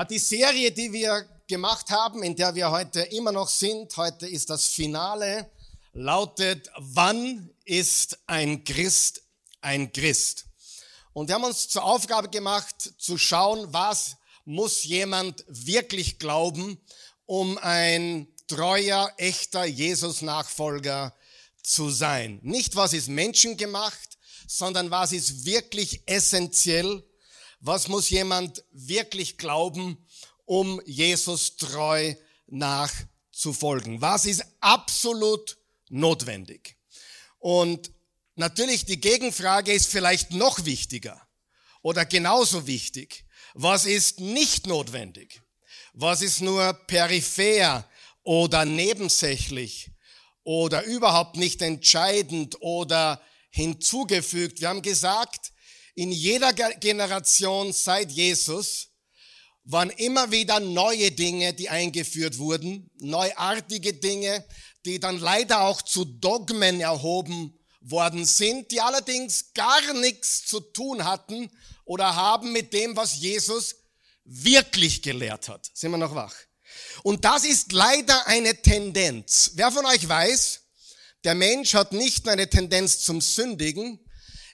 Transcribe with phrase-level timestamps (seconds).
[0.00, 4.28] Ah, die Serie, die wir gemacht haben, in der wir heute immer noch sind, heute
[4.28, 5.50] ist das Finale,
[5.92, 9.22] lautet, wann ist ein Christ
[9.60, 10.44] ein Christ?
[11.14, 16.80] Und wir haben uns zur Aufgabe gemacht, zu schauen, was muss jemand wirklich glauben,
[17.26, 21.12] um ein treuer, echter Jesus-Nachfolger
[21.64, 22.38] zu sein.
[22.44, 27.02] Nicht, was ist menschengemacht, sondern was ist wirklich essentiell
[27.60, 30.06] was muss jemand wirklich glauben,
[30.44, 32.14] um Jesus treu
[32.46, 34.00] nachzufolgen?
[34.00, 36.76] Was ist absolut notwendig?
[37.38, 37.92] Und
[38.34, 41.20] natürlich die Gegenfrage ist vielleicht noch wichtiger
[41.82, 43.24] oder genauso wichtig.
[43.54, 45.42] Was ist nicht notwendig?
[45.92, 47.88] Was ist nur peripher
[48.22, 49.90] oder nebensächlich
[50.44, 53.20] oder überhaupt nicht entscheidend oder
[53.50, 54.60] hinzugefügt?
[54.60, 55.52] Wir haben gesagt,
[55.98, 58.90] in jeder Generation seit Jesus
[59.64, 64.46] waren immer wieder neue Dinge, die eingeführt wurden, neuartige Dinge,
[64.84, 71.04] die dann leider auch zu Dogmen erhoben worden sind, die allerdings gar nichts zu tun
[71.04, 71.50] hatten
[71.84, 73.74] oder haben mit dem, was Jesus
[74.22, 75.68] wirklich gelehrt hat.
[75.74, 76.36] Sind wir noch wach?
[77.02, 79.50] Und das ist leider eine Tendenz.
[79.54, 80.60] Wer von euch weiß,
[81.24, 83.98] der Mensch hat nicht nur eine Tendenz zum Sündigen,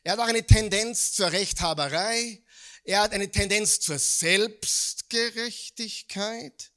[0.05, 2.41] er hat auch eine Tendenz zur Rechthaberei.
[2.85, 6.71] Er hat eine Tendenz zur Selbstgerechtigkeit.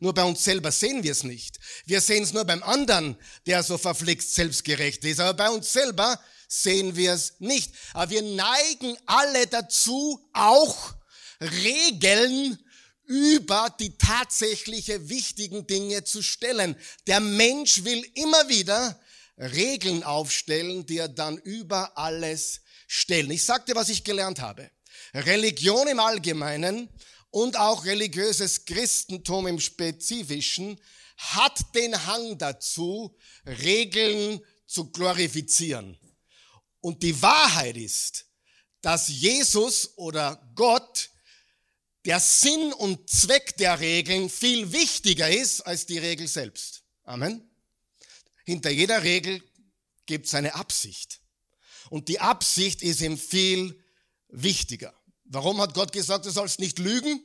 [0.00, 1.58] Nur bei uns selber sehen wir es nicht.
[1.84, 5.20] Wir sehen es nur beim anderen, der so verflixt selbstgerecht ist.
[5.20, 7.74] Aber bei uns selber sehen wir es nicht.
[7.92, 10.94] Aber wir neigen alle dazu, auch
[11.40, 12.58] Regeln
[13.06, 16.76] über die tatsächliche wichtigen Dinge zu stellen.
[17.06, 18.98] Der Mensch will immer wieder
[19.38, 23.30] Regeln aufstellen, die er dann über alles stellen.
[23.30, 24.70] Ich sagte, was ich gelernt habe.
[25.12, 26.88] Religion im Allgemeinen
[27.30, 30.80] und auch religiöses Christentum im Spezifischen
[31.16, 35.98] hat den Hang dazu, Regeln zu glorifizieren.
[36.80, 38.26] Und die Wahrheit ist,
[38.82, 41.10] dass Jesus oder Gott
[42.04, 46.82] der Sinn und Zweck der Regeln viel wichtiger ist als die Regel selbst.
[47.04, 47.53] Amen.
[48.44, 49.42] Hinter jeder Regel
[50.06, 51.20] gibt es eine Absicht.
[51.90, 53.82] Und die Absicht ist ihm viel
[54.28, 54.94] wichtiger.
[55.24, 57.22] Warum hat Gott gesagt, du sollst nicht lügen?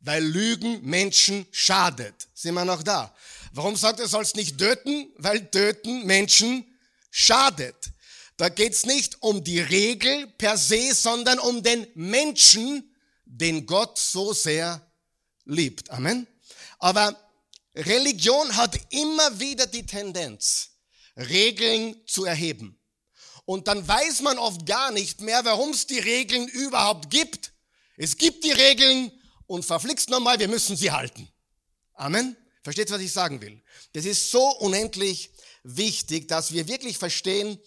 [0.00, 2.28] Weil Lügen Menschen schadet.
[2.32, 3.14] Sind wir noch da?
[3.52, 5.12] Warum sagt er, du sollst nicht töten?
[5.16, 6.64] Weil töten Menschen
[7.10, 7.90] schadet.
[8.36, 12.94] Da geht's nicht um die Regel per se, sondern um den Menschen,
[13.26, 14.80] den Gott so sehr
[15.44, 15.90] liebt.
[15.90, 16.26] Amen.
[16.78, 17.14] Aber
[17.74, 20.70] Religion hat immer wieder die Tendenz,
[21.16, 22.78] Regeln zu erheben.
[23.44, 27.52] Und dann weiß man oft gar nicht mehr, warum es die Regeln überhaupt gibt.
[27.96, 29.12] Es gibt die Regeln
[29.46, 31.28] und verflixt nochmal, wir müssen sie halten.
[31.94, 32.36] Amen.
[32.62, 33.62] Versteht, was ich sagen will?
[33.92, 35.32] Das ist so unendlich
[35.62, 37.58] wichtig, dass wir wirklich verstehen,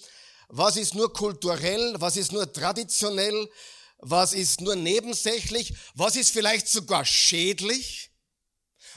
[0.48, 3.50] was ist nur kulturell, was ist nur traditionell,
[3.98, 8.13] was ist nur nebensächlich, was ist vielleicht sogar schädlich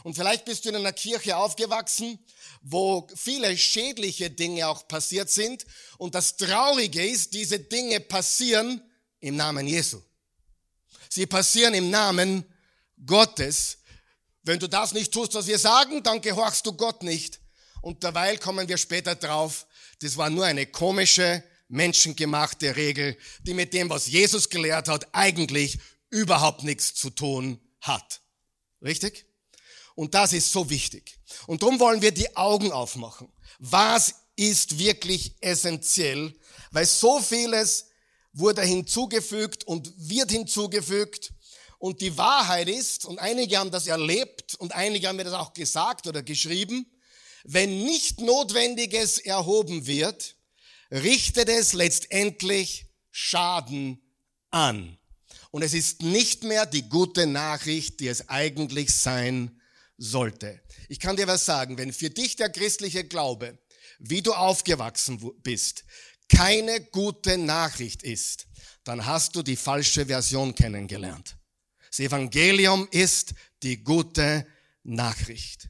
[0.06, 2.16] und vielleicht bist du in einer Kirche aufgewachsen,
[2.62, 5.66] wo viele schädliche Dinge auch passiert sind.
[5.98, 8.80] Und das Traurige ist, diese Dinge passieren
[9.18, 10.00] im Namen Jesu.
[11.08, 12.44] Sie passieren im Namen
[13.04, 13.78] Gottes.
[14.44, 17.40] Wenn du das nicht tust, was wir sagen, dann gehorchst du Gott nicht.
[17.82, 19.66] Und derweil kommen wir später drauf,
[20.02, 25.80] das war nur eine komische, menschengemachte Regel, die mit dem, was Jesus gelehrt hat, eigentlich
[26.10, 28.20] überhaupt nichts zu tun hat.
[28.80, 29.26] Richtig?
[29.96, 31.18] Und das ist so wichtig.
[31.48, 33.32] Und darum wollen wir die Augen aufmachen.
[33.58, 36.32] Was ist wirklich essentiell?
[36.70, 37.88] Weil so vieles
[38.34, 41.32] wurde hinzugefügt und wird hinzugefügt.
[41.78, 45.54] Und die Wahrheit ist, und einige haben das erlebt und einige haben mir das auch
[45.54, 46.86] gesagt oder geschrieben,
[47.44, 50.36] wenn nicht Notwendiges erhoben wird,
[50.90, 54.02] richtet es letztendlich Schaden
[54.50, 54.98] an.
[55.50, 59.55] Und es ist nicht mehr die gute Nachricht, die es eigentlich sein
[59.98, 60.60] sollte.
[60.88, 63.58] Ich kann dir was sagen, wenn für dich der christliche Glaube,
[63.98, 65.84] wie du aufgewachsen bist,
[66.28, 68.46] keine gute Nachricht ist,
[68.84, 71.36] dann hast du die falsche Version kennengelernt.
[71.88, 74.46] Das Evangelium ist die gute
[74.82, 75.68] Nachricht.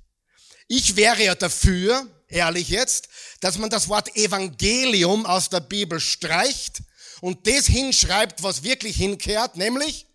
[0.68, 3.08] Ich wäre ja dafür, ehrlich jetzt,
[3.40, 6.82] dass man das Wort Evangelium aus der Bibel streicht
[7.20, 10.06] und das hinschreibt, was wirklich hinkehrt, nämlich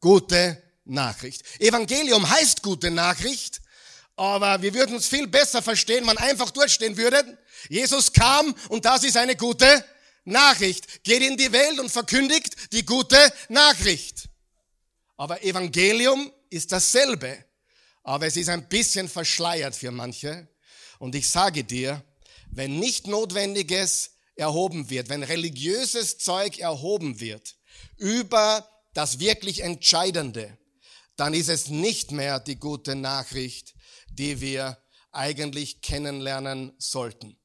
[0.00, 1.42] gute Nachricht.
[1.60, 3.60] Evangelium heißt gute Nachricht,
[4.16, 7.38] aber wir würden uns viel besser verstehen, wenn man einfach durchstehen würde.
[7.68, 9.84] Jesus kam und das ist eine gute
[10.24, 11.04] Nachricht.
[11.04, 14.28] Geht in die Welt und verkündigt die gute Nachricht.
[15.16, 17.44] Aber Evangelium ist dasselbe.
[18.02, 20.48] Aber es ist ein bisschen verschleiert für manche.
[20.98, 22.04] Und ich sage dir,
[22.50, 27.56] wenn nicht Notwendiges erhoben wird, wenn religiöses Zeug erhoben wird
[27.96, 30.56] über das wirklich Entscheidende,
[31.16, 33.74] dann ist es nicht mehr die gute Nachricht,
[34.10, 34.78] die wir
[35.12, 37.38] eigentlich kennenlernen sollten.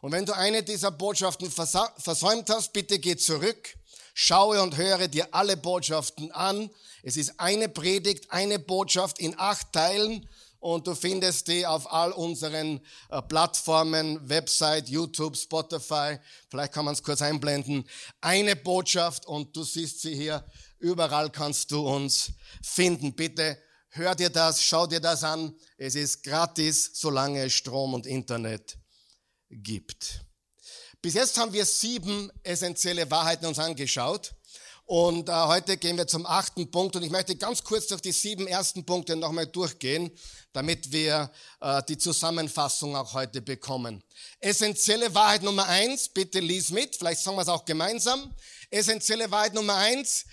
[0.00, 3.76] Und wenn du eine dieser Botschaften versäumt hast, bitte geh zurück,
[4.14, 6.70] schaue und höre dir alle Botschaften an.
[7.02, 12.12] Es ist eine Predigt, eine Botschaft in acht Teilen und du findest die auf all
[12.12, 12.80] unseren
[13.10, 16.18] äh, Plattformen, Website, YouTube, Spotify.
[16.50, 17.84] Vielleicht kann man es kurz einblenden.
[18.20, 20.44] Eine Botschaft und du siehst sie hier.
[20.78, 22.32] Überall kannst du uns
[22.62, 23.14] finden.
[23.14, 23.58] Bitte
[23.90, 25.54] hör dir das, schau dir das an.
[25.76, 28.78] Es ist gratis, solange es Strom und Internet
[29.50, 30.24] gibt.
[31.02, 34.34] Bis jetzt haben wir sieben essentielle Wahrheiten uns angeschaut.
[34.86, 38.12] Und äh, heute gehen wir zum achten Punkt und ich möchte ganz kurz durch die
[38.12, 40.12] sieben ersten Punkte nochmal durchgehen,
[40.52, 44.04] damit wir äh, die Zusammenfassung auch heute bekommen.
[44.38, 48.32] Essentielle Wahrheit Nummer eins, bitte lies mit, vielleicht sagen wir es auch gemeinsam.
[48.70, 50.24] Essentielle Wahrheit Nummer eins,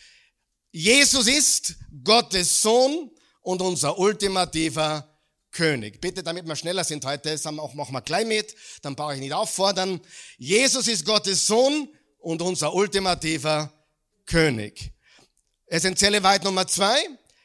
[0.71, 3.09] Jesus ist Gottes Sohn
[3.41, 5.19] und unser ultimativer
[5.51, 5.99] König.
[5.99, 9.19] Bitte, damit wir schneller sind heute, das auch, machen wir gleich mit, dann brauche ich
[9.19, 9.99] nicht auffordern.
[10.37, 11.89] Jesus ist Gottes Sohn
[12.19, 13.72] und unser ultimativer
[14.25, 14.93] König.
[15.67, 16.97] Essentielle Wahrheit Nummer zwei.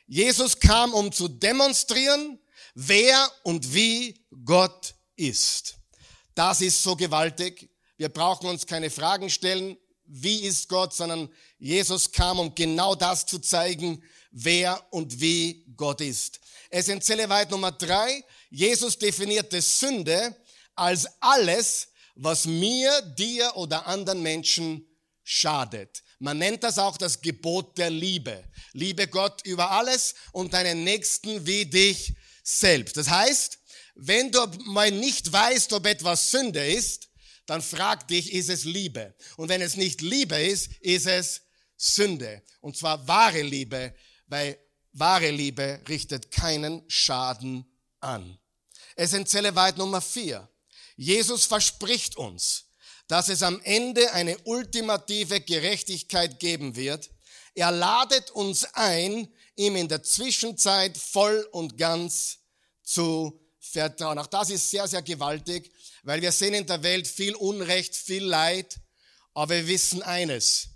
[0.06, 2.38] Jesus kam, um zu demonstrieren,
[2.75, 5.76] wer und wie Gott ist.
[6.34, 7.69] Das ist so gewaltig.
[7.96, 11.28] Wir brauchen uns keine Fragen stellen, wie ist Gott, sondern
[11.58, 16.40] Jesus kam, um genau das zu zeigen, wer und wie Gott ist.
[16.70, 18.25] Essentielle Wahrheit Nummer drei.
[18.50, 20.36] Jesus definierte Sünde
[20.75, 24.86] als alles, was mir, dir oder anderen Menschen
[25.25, 26.02] schadet.
[26.18, 28.44] Man nennt das auch das Gebot der Liebe.
[28.72, 32.96] Liebe Gott über alles und deinen Nächsten wie dich selbst.
[32.96, 33.58] Das heißt,
[33.94, 37.08] wenn du mal nicht weißt, ob etwas Sünde ist,
[37.46, 39.14] dann frag dich, ist es Liebe?
[39.36, 41.42] Und wenn es nicht Liebe ist, ist es
[41.76, 42.42] Sünde.
[42.60, 43.94] Und zwar wahre Liebe,
[44.26, 44.58] weil
[44.92, 47.64] wahre Liebe richtet keinen Schaden
[48.00, 48.38] an.
[48.96, 50.48] Essentielle Wahrheit Nummer vier.
[50.96, 52.66] Jesus verspricht uns,
[53.08, 57.10] dass es am Ende eine ultimative Gerechtigkeit geben wird.
[57.55, 62.38] Er ladet uns ein, ihm in der Zwischenzeit voll und ganz
[62.82, 64.19] zu vertrauen.
[64.19, 65.72] Auch das ist sehr, sehr gewaltig,
[66.02, 68.78] weil wir sehen in der Welt viel Unrecht, viel Leid,
[69.34, 70.69] aber wir wissen eines.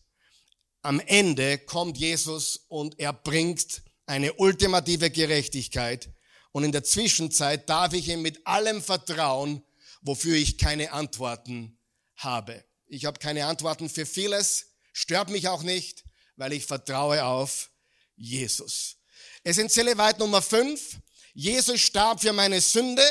[0.81, 6.08] Am Ende kommt Jesus und er bringt eine ultimative Gerechtigkeit.
[6.50, 9.62] Und in der Zwischenzeit darf ich ihm mit allem vertrauen,
[10.00, 11.78] wofür ich keine Antworten
[12.24, 12.64] habe.
[12.86, 16.04] Ich habe keine Antworten für vieles, stört mich auch nicht,
[16.36, 17.70] weil ich vertraue auf
[18.16, 18.96] Jesus.
[19.44, 20.98] Essentielle Wahrheit Nummer fünf.
[21.34, 23.04] Jesus starb für meine Sünde,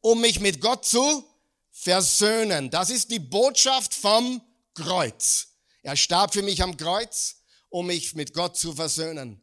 [0.00, 1.24] um mich mit Gott zu
[1.70, 2.70] versöhnen.
[2.70, 4.42] Das ist die Botschaft vom
[4.74, 5.48] Kreuz.
[5.82, 7.36] Er starb für mich am Kreuz,
[7.68, 9.40] um mich mit Gott zu versöhnen.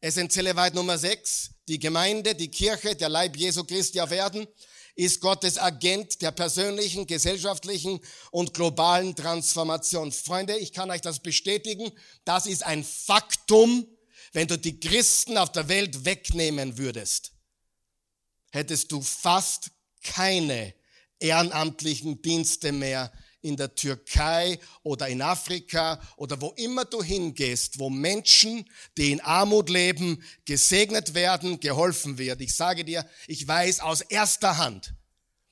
[0.00, 1.50] Essentielle Wahrheit Nummer sechs.
[1.68, 4.46] Die Gemeinde, die Kirche, der Leib Jesu Christi auf Erden
[4.96, 8.00] ist Gottes Agent der persönlichen, gesellschaftlichen
[8.30, 10.10] und globalen Transformation.
[10.10, 11.92] Freunde, ich kann euch das bestätigen.
[12.24, 13.86] Das ist ein Faktum.
[14.32, 17.32] Wenn du die Christen auf der Welt wegnehmen würdest,
[18.50, 19.70] hättest du fast
[20.02, 20.74] keine
[21.20, 23.12] ehrenamtlichen Dienste mehr
[23.46, 29.20] in der Türkei oder in Afrika oder wo immer du hingehst, wo Menschen, die in
[29.20, 32.40] Armut leben, gesegnet werden, geholfen wird.
[32.40, 34.94] Ich sage dir, ich weiß aus erster Hand,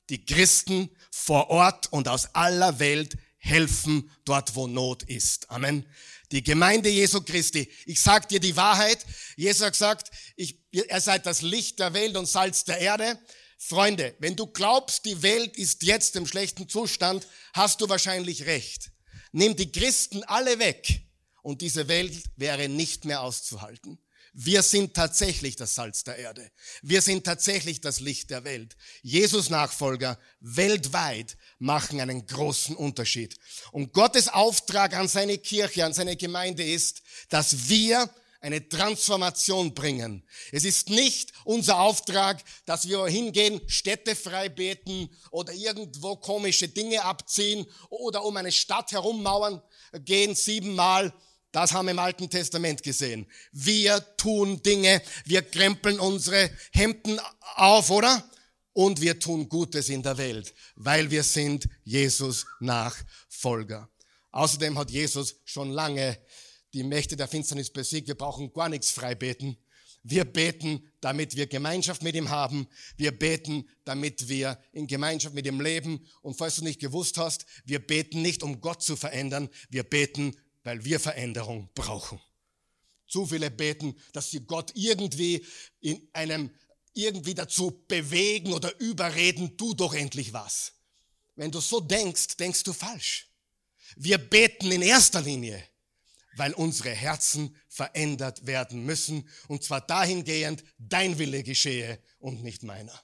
[0.09, 5.49] die Christen vor Ort und aus aller Welt helfen dort, wo Not ist.
[5.49, 5.85] Amen.
[6.31, 7.71] Die Gemeinde Jesu Christi.
[7.85, 9.05] Ich sag dir die Wahrheit.
[9.35, 13.19] Jesus hat gesagt, ich, ihr seid das Licht der Welt und Salz der Erde.
[13.57, 18.91] Freunde, wenn du glaubst, die Welt ist jetzt im schlechten Zustand, hast du wahrscheinlich recht.
[19.31, 21.01] Nimm die Christen alle weg
[21.41, 23.99] und diese Welt wäre nicht mehr auszuhalten.
[24.37, 26.51] Wir sind tatsächlich das Salz der Erde.
[26.81, 28.75] Wir sind tatsächlich das Licht der Welt.
[29.01, 33.37] Jesus Nachfolger weltweit machen einen großen Unterschied.
[33.71, 38.09] Und Gottes Auftrag an seine Kirche, an seine Gemeinde ist, dass wir
[38.45, 40.23] eine Transformation bringen.
[40.51, 47.03] Es ist nicht unser Auftrag, dass wir hingehen, Städte frei beten oder irgendwo komische Dinge
[47.03, 49.63] abziehen oder um eine Stadt herummauern
[50.05, 51.11] gehen siebenmal.
[51.51, 53.25] Das haben wir im Alten Testament gesehen.
[53.51, 57.19] Wir tun Dinge, wir krempeln unsere Hemden
[57.55, 58.29] auf, oder?
[58.73, 63.89] Und wir tun Gutes in der Welt, weil wir sind Jesus Nachfolger.
[64.31, 66.19] Außerdem hat Jesus schon lange
[66.75, 68.07] die Mächte der Finsternis besiegt.
[68.07, 69.57] Wir brauchen gar nichts frei beten.
[70.03, 72.67] Wir beten, damit wir Gemeinschaft mit ihm haben.
[72.95, 76.05] Wir beten, damit wir in Gemeinschaft mit ihm leben.
[76.21, 79.49] Und falls du nicht gewusst hast, wir beten nicht, um Gott zu verändern.
[79.69, 82.21] Wir beten, weil wir Veränderung brauchen.
[83.07, 85.45] Zu viele beten, dass sie Gott irgendwie
[85.79, 86.51] in einem,
[86.93, 90.73] irgendwie dazu bewegen oder überreden, tu doch endlich was.
[91.35, 93.31] Wenn du so denkst, denkst du falsch.
[93.95, 95.63] Wir beten in erster Linie,
[96.35, 99.29] weil unsere Herzen verändert werden müssen.
[99.47, 102.99] Und zwar dahingehend, dein Wille geschehe und nicht meiner.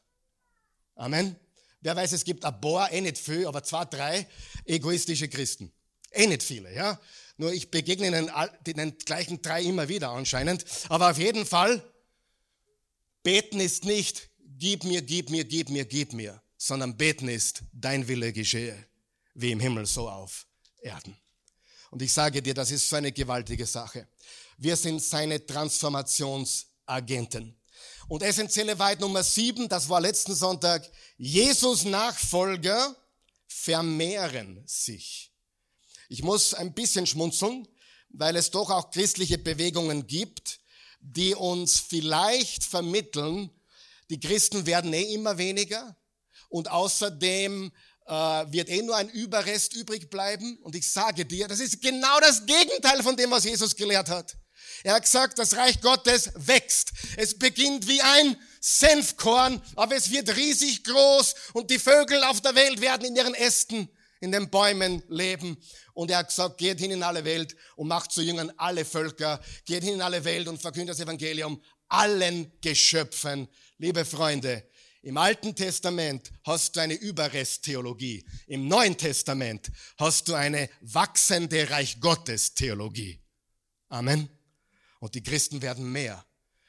[0.95, 1.35] Amen.
[1.81, 4.27] Wer weiß, es gibt ein paar, eh nicht viel, aber zwei, drei
[4.65, 5.71] egoistische Christen.
[6.11, 6.99] Eh nicht viele, ja.
[7.37, 8.29] Nur ich begegne ihnen,
[8.67, 10.63] den gleichen drei immer wieder anscheinend.
[10.89, 11.83] Aber auf jeden Fall,
[13.23, 18.07] beten ist nicht, gib mir, gib mir, gib mir, gib mir, sondern beten ist, dein
[18.07, 18.77] Wille geschehe,
[19.33, 20.45] wie im Himmel so auf
[20.81, 21.17] Erden.
[21.91, 24.07] Und ich sage dir, das ist so eine gewaltige Sache.
[24.57, 27.55] Wir sind seine Transformationsagenten.
[28.07, 32.95] Und essentielle Wahrheit Nummer sieben, das war letzten Sonntag, Jesus Nachfolger
[33.47, 35.31] vermehren sich.
[36.07, 37.67] Ich muss ein bisschen schmunzeln,
[38.09, 40.61] weil es doch auch christliche Bewegungen gibt,
[41.01, 43.49] die uns vielleicht vermitteln,
[44.09, 45.95] die Christen werden eh immer weniger
[46.49, 47.71] und außerdem
[48.05, 50.57] wird eh nur ein Überrest übrig bleiben.
[50.63, 54.35] Und ich sage dir, das ist genau das Gegenteil von dem, was Jesus gelehrt hat.
[54.83, 56.91] Er hat gesagt, das Reich Gottes wächst.
[57.17, 62.55] Es beginnt wie ein Senfkorn, aber es wird riesig groß und die Vögel auf der
[62.55, 63.89] Welt werden in ihren Ästen,
[64.19, 65.57] in den Bäumen leben.
[65.93, 69.41] Und er hat gesagt, geht hin in alle Welt und macht zu Jüngern alle Völker.
[69.65, 73.47] Geht hin in alle Welt und verkündet das Evangelium allen Geschöpfen.
[73.77, 74.63] Liebe Freunde,
[75.03, 78.23] im Alten Testament hast du eine Überresttheologie.
[78.45, 83.19] Im Neuen Testament hast du eine wachsende Reich Gottes Theologie.
[83.89, 84.29] Amen.
[84.99, 86.23] Und die Christen werden mehr.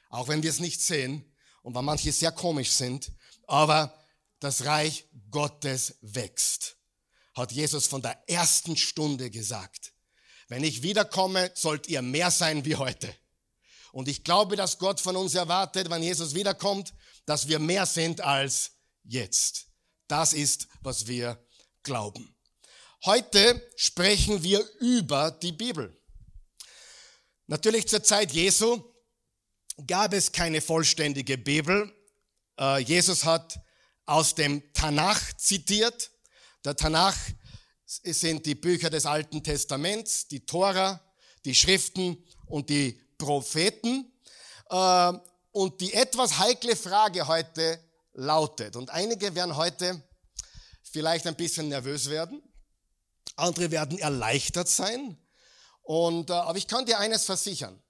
[0.09, 1.31] Auch wenn wir es nicht sehen
[1.63, 3.13] und weil manche sehr komisch sind,
[3.47, 3.95] aber
[4.41, 6.77] das Reich Gottes wächst.
[7.35, 9.93] Hat Jesus von der ersten Stunde gesagt.
[10.49, 13.15] Wenn ich wiederkomme, sollt ihr mehr sein wie heute.
[13.93, 16.95] Und ich glaube, dass Gott von uns erwartet, wenn Jesus wiederkommt,
[17.27, 18.73] dass wir mehr sind als
[19.05, 19.67] jetzt.
[20.09, 21.45] Das ist, was wir
[21.83, 22.37] glauben.
[23.05, 25.97] Heute sprechen wir über die Bibel.
[27.47, 28.83] Natürlich zur Zeit Jesu
[29.87, 31.93] gab es keine vollständige Bibel.
[32.59, 33.59] Äh, Jesus hat
[34.07, 36.11] aus dem Tanach zitiert.
[36.65, 37.17] Der Tanach
[37.87, 41.01] sind die Bücher des Alten Testaments, die Tora,
[41.45, 44.13] die Schriften und die Propheten.
[45.53, 47.79] Und die etwas heikle Frage heute
[48.15, 50.03] lautet, und einige werden heute
[50.83, 52.43] vielleicht ein bisschen nervös werden,
[53.37, 55.19] andere werden erleichtert sein,
[55.83, 57.83] und, äh, aber ich kann dir eines versichern,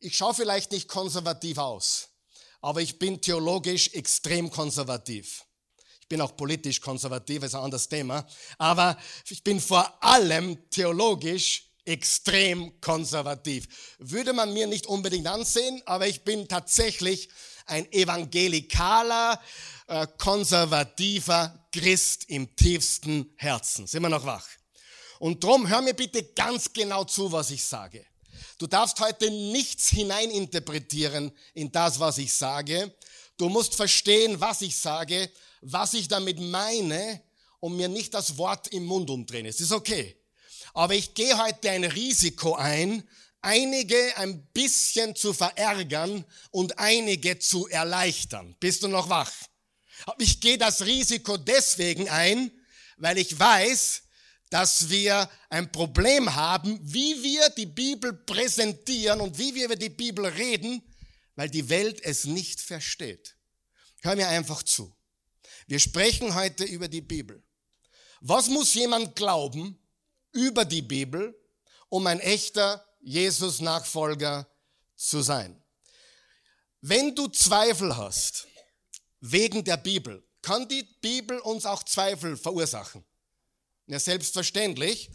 [0.00, 2.08] ich schaue vielleicht nicht konservativ aus,
[2.60, 5.44] aber ich bin theologisch extrem konservativ.
[6.00, 8.26] Ich bin auch politisch konservativ, ist ein anderes Thema,
[8.58, 8.96] aber
[9.28, 13.96] ich bin vor allem theologisch extrem konservativ.
[13.98, 17.28] Würde man mir nicht unbedingt ansehen, aber ich bin tatsächlich
[17.66, 19.40] ein evangelikaler,
[19.86, 23.86] äh, konservativer Christ im tiefsten Herzen.
[23.86, 24.46] Sind wir noch wach?
[25.18, 28.04] Und drum hör mir bitte ganz genau zu, was ich sage.
[28.58, 32.94] Du darfst heute nichts hineininterpretieren in das, was ich sage.
[33.36, 37.22] Du musst verstehen, was ich sage, was ich damit meine
[37.60, 39.46] und mir nicht das Wort im Mund umdrehen.
[39.46, 40.16] Es ist okay.
[40.76, 43.02] Aber ich gehe heute ein Risiko ein,
[43.40, 48.54] einige ein bisschen zu verärgern und einige zu erleichtern.
[48.60, 49.32] Bist du noch wach?
[50.18, 52.50] Ich gehe das Risiko deswegen ein,
[52.98, 54.02] weil ich weiß,
[54.50, 59.88] dass wir ein Problem haben, wie wir die Bibel präsentieren und wie wir über die
[59.88, 60.82] Bibel reden,
[61.36, 63.34] weil die Welt es nicht versteht.
[64.02, 64.94] Hör mir einfach zu.
[65.68, 67.42] Wir sprechen heute über die Bibel.
[68.20, 69.78] Was muss jemand glauben,
[70.36, 71.34] über die Bibel,
[71.88, 74.46] um ein echter Jesus-Nachfolger
[74.94, 75.62] zu sein.
[76.80, 78.46] Wenn du Zweifel hast
[79.20, 83.04] wegen der Bibel, kann die Bibel uns auch Zweifel verursachen.
[83.86, 85.10] Ja, selbstverständlich.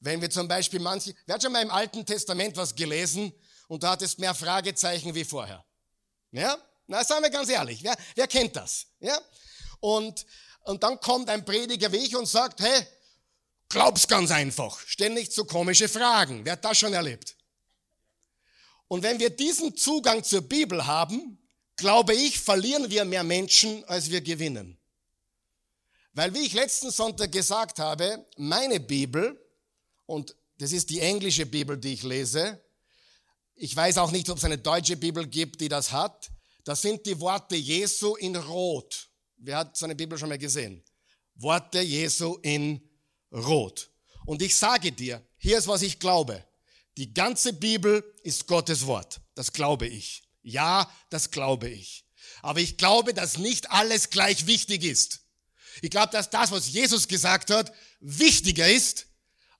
[0.00, 3.32] Wenn wir zum Beispiel manche, wer hat schon mal im Alten Testament was gelesen
[3.66, 5.64] und da hat es mehr Fragezeichen wie vorher?
[6.30, 6.56] Ja?
[6.86, 8.86] Na, sagen wir ganz ehrlich, wer, wer kennt das?
[9.00, 9.18] Ja?
[9.80, 10.24] Und,
[10.62, 12.86] und dann kommt ein Prediger wie ich und sagt, hey,
[13.68, 14.80] Glaub's ganz einfach.
[14.86, 16.44] Stell nicht so komische Fragen.
[16.44, 17.36] Wer hat das schon erlebt?
[18.88, 21.38] Und wenn wir diesen Zugang zur Bibel haben,
[21.76, 24.78] glaube ich, verlieren wir mehr Menschen, als wir gewinnen.
[26.14, 29.38] Weil wie ich letzten Sonntag gesagt habe, meine Bibel,
[30.06, 32.60] und Das ist die englische Bibel, die ich lese.
[33.54, 36.30] Ich weiß auch nicht, ob es eine deutsche Bibel gibt, die das hat.
[36.64, 39.08] Das sind die Worte Jesu in Rot.
[39.36, 40.82] Wer hat so eine Bibel schon mal gesehen?
[41.36, 42.87] Worte Jesu in
[43.32, 43.90] Rot.
[44.26, 46.44] Und ich sage dir, hier ist, was ich glaube.
[46.96, 49.20] Die ganze Bibel ist Gottes Wort.
[49.34, 50.24] Das glaube ich.
[50.42, 52.04] Ja, das glaube ich.
[52.42, 55.20] Aber ich glaube, dass nicht alles gleich wichtig ist.
[55.82, 59.06] Ich glaube, dass das, was Jesus gesagt hat, wichtiger ist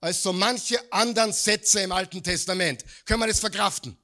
[0.01, 2.85] als so manche anderen Sätze im Alten Testament.
[3.05, 3.97] Können wir das verkraften?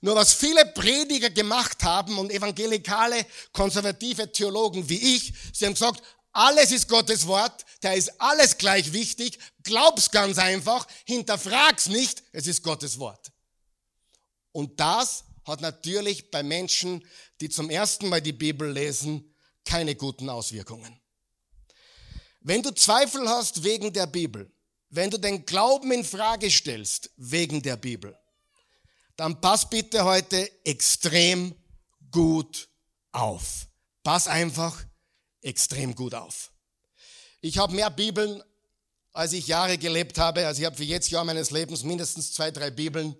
[0.00, 6.02] Nur was viele Prediger gemacht haben und evangelikale, konservative Theologen wie ich, sie haben gesagt,
[6.32, 12.46] alles ist Gottes Wort, da ist alles gleich wichtig, glaub's ganz einfach, hinterfrag's nicht, es
[12.46, 13.32] ist Gottes Wort.
[14.52, 17.06] Und das hat natürlich bei Menschen,
[17.40, 21.00] die zum ersten Mal die Bibel lesen, keine guten Auswirkungen.
[22.40, 24.50] Wenn du Zweifel hast wegen der Bibel,
[24.90, 28.16] wenn du den Glauben in Frage stellst wegen der Bibel,
[29.16, 31.54] dann pass bitte heute extrem
[32.10, 32.68] gut
[33.12, 33.66] auf.
[34.02, 34.84] Pass einfach
[35.42, 36.50] extrem gut auf.
[37.40, 38.42] Ich habe mehr Bibeln,
[39.12, 40.46] als ich Jahre gelebt habe.
[40.46, 43.16] Also ich habe für jetzt Jahr meines Lebens mindestens zwei, drei Bibeln.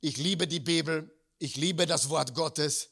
[0.00, 1.10] Ich liebe die Bibel.
[1.38, 2.90] Ich liebe das Wort Gottes.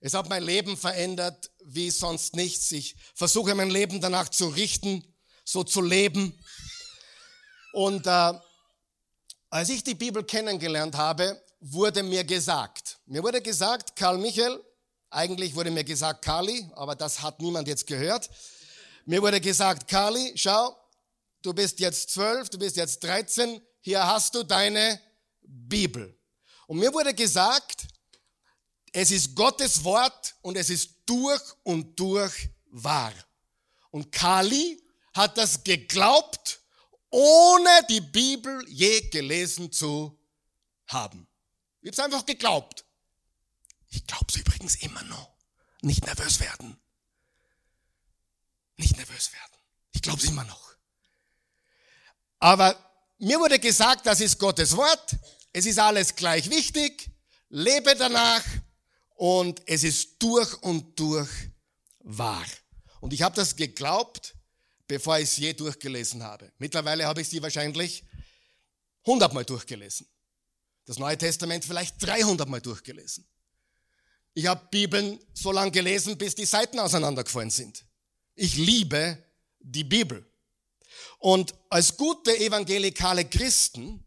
[0.00, 2.72] Es hat mein Leben verändert wie sonst nichts.
[2.72, 5.04] Ich versuche mein Leben danach zu richten,
[5.44, 6.38] so zu leben.
[7.72, 8.32] Und äh,
[9.50, 14.60] als ich die Bibel kennengelernt habe, wurde mir gesagt, mir wurde gesagt, Karl Michael,
[15.10, 18.30] eigentlich wurde mir gesagt Kali, aber das hat niemand jetzt gehört.
[19.04, 20.76] Mir wurde gesagt, Kali, schau,
[21.42, 25.00] du bist jetzt zwölf, du bist jetzt dreizehn, hier hast du deine
[25.42, 26.16] Bibel.
[26.66, 27.88] Und mir wurde gesagt,
[28.92, 33.12] es ist Gottes Wort und es ist durch und durch wahr.
[33.90, 34.80] Und Kali
[35.12, 36.60] hat das geglaubt,
[37.10, 40.16] ohne die Bibel je gelesen zu
[40.86, 41.26] haben.
[41.80, 42.84] Ich habe es einfach geglaubt.
[43.90, 45.36] Ich glaube es übrigens immer noch.
[45.82, 46.80] Nicht nervös werden.
[48.76, 49.52] Nicht nervös werden.
[49.92, 50.74] Ich glaube es immer noch.
[52.38, 52.74] Aber
[53.18, 55.16] mir wurde gesagt, das ist Gottes Wort.
[55.52, 57.10] Es ist alles gleich wichtig.
[57.48, 58.44] Lebe danach.
[59.16, 61.28] Und es ist durch und durch
[61.98, 62.46] wahr.
[63.00, 64.34] Und ich habe das geglaubt,
[64.86, 66.50] bevor ich es je durchgelesen habe.
[66.58, 68.04] Mittlerweile habe ich sie wahrscheinlich
[69.04, 70.06] hundertmal durchgelesen.
[70.86, 73.29] Das Neue Testament vielleicht 300 Mal durchgelesen.
[74.34, 77.84] Ich habe Bibeln so lange gelesen, bis die Seiten auseinandergefallen sind.
[78.34, 79.22] Ich liebe
[79.58, 80.24] die Bibel.
[81.18, 84.06] Und als gute evangelikale Christen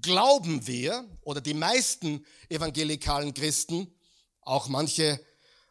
[0.00, 3.92] glauben wir, oder die meisten evangelikalen Christen,
[4.40, 5.20] auch manche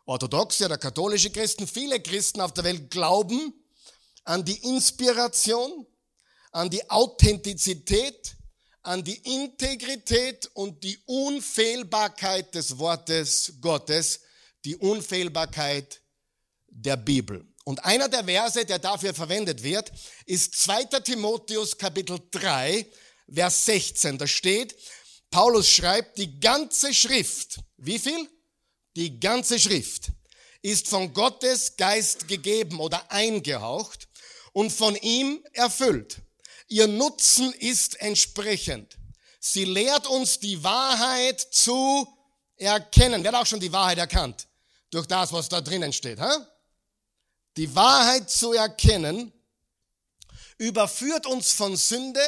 [0.05, 3.53] orthodoxe oder katholische Christen, viele Christen auf der Welt glauben
[4.23, 5.86] an die Inspiration,
[6.51, 8.36] an die Authentizität,
[8.86, 14.21] an die Integrität und die Unfehlbarkeit des Wortes Gottes,
[14.63, 16.02] die Unfehlbarkeit
[16.67, 17.45] der Bibel.
[17.63, 19.91] Und einer der Verse, der dafür verwendet wird,
[20.26, 20.86] ist 2.
[21.02, 22.86] Timotheus Kapitel 3,
[23.34, 24.17] Vers 16.
[24.19, 24.76] Da steht,
[25.32, 28.30] Paulus schreibt, die ganze Schrift, wie viel?
[28.95, 30.12] Die ganze Schrift
[30.62, 34.08] ist von Gottes Geist gegeben oder eingehaucht
[34.54, 36.21] und von ihm erfüllt
[36.67, 38.97] Ihr Nutzen ist entsprechend.
[39.39, 42.08] Sie lehrt uns die Wahrheit zu
[42.56, 43.23] erkennen.
[43.23, 44.47] Wer hat auch schon die Wahrheit erkannt?
[44.89, 46.19] Durch das, was da drinnen steht.
[46.19, 46.32] Hä?
[47.58, 49.32] Die Wahrheit zu erkennen
[50.58, 52.21] überführt uns von Sünde,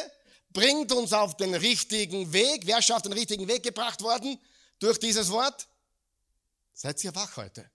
[0.50, 2.66] bringt uns auf den richtigen Weg.
[2.66, 4.38] Wer schafft den richtigen Weg gebracht worden
[4.78, 5.66] durch dieses Wort?
[6.72, 7.68] Seid ihr wach heute?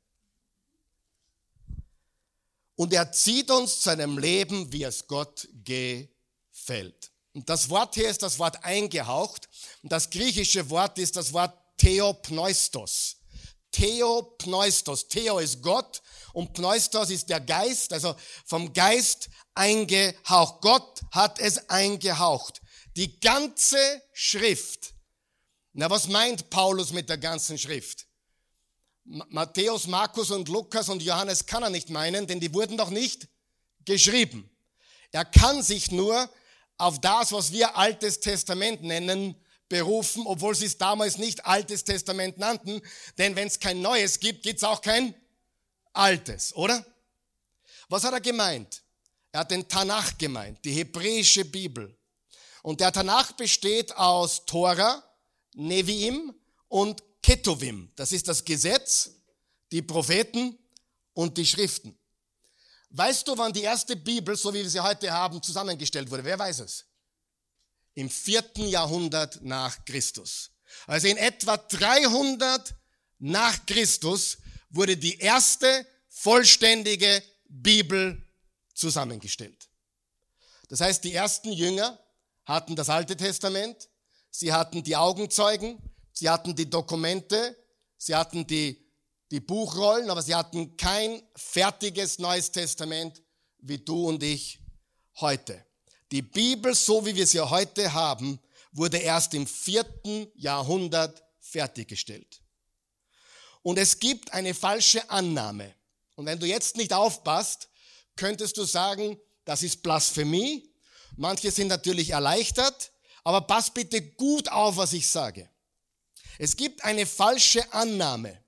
[2.75, 6.12] Und er zieht uns zu einem Leben, wie es Gott gefällt
[6.53, 7.11] fällt.
[7.33, 9.49] Und das Wort hier ist das Wort eingehaucht.
[9.81, 13.17] Und das griechische Wort ist das Wort Theopneustos.
[13.71, 15.07] Theopneustos.
[15.07, 20.61] Theo ist Gott und Pneustos ist der Geist, also vom Geist eingehaucht.
[20.61, 22.61] Gott hat es eingehaucht.
[22.95, 24.93] Die ganze Schrift.
[25.73, 28.05] Na, was meint Paulus mit der ganzen Schrift?
[29.05, 33.27] Matthäus, Markus und Lukas und Johannes kann er nicht meinen, denn die wurden doch nicht
[33.83, 34.49] geschrieben.
[35.11, 36.29] Er kann sich nur
[36.77, 39.35] auf das, was wir Altes Testament nennen,
[39.69, 42.81] berufen, obwohl sie es damals nicht Altes Testament nannten.
[43.17, 45.15] Denn wenn es kein Neues gibt, gibt es auch kein
[45.93, 46.85] Altes, oder?
[47.89, 48.83] Was hat er gemeint?
[49.31, 51.95] Er hat den Tanach gemeint, die hebräische Bibel.
[52.61, 55.03] Und der Tanach besteht aus Tora,
[55.55, 56.33] Neviim
[56.67, 57.91] und Ketuvim.
[57.95, 59.11] Das ist das Gesetz,
[59.71, 60.57] die Propheten
[61.13, 61.97] und die Schriften.
[62.93, 66.23] Weißt du, wann die erste Bibel, so wie wir sie heute haben, zusammengestellt wurde?
[66.23, 66.85] Wer weiß es?
[67.95, 70.51] im vierten Jahrhundert nach Christus.
[70.87, 72.75] Also in etwa 300
[73.19, 74.37] nach Christus
[74.69, 78.27] wurde die erste vollständige Bibel
[78.73, 79.69] zusammengestellt.
[80.69, 81.99] Das heißt, die ersten Jünger
[82.45, 83.89] hatten das Alte Testament,
[84.31, 85.77] sie hatten die Augenzeugen,
[86.11, 87.55] sie hatten die Dokumente,
[87.97, 88.82] sie hatten die,
[89.33, 93.19] die Buchrollen, aber sie hatten kein fertiges Neues Testament
[93.57, 94.59] wie du und ich
[95.19, 95.65] heute.
[96.11, 98.39] Die Bibel, so wie wir sie heute haben,
[98.73, 102.43] wurde erst im vierten Jahrhundert fertiggestellt.
[103.63, 105.73] Und es gibt eine falsche Annahme.
[106.13, 107.69] Und wenn du jetzt nicht aufpasst,
[108.15, 110.71] könntest du sagen, das ist Blasphemie.
[111.15, 112.91] Manche sind natürlich erleichtert,
[113.23, 115.49] aber pass bitte gut auf, was ich sage.
[116.37, 118.42] Es gibt eine falsche Annahme,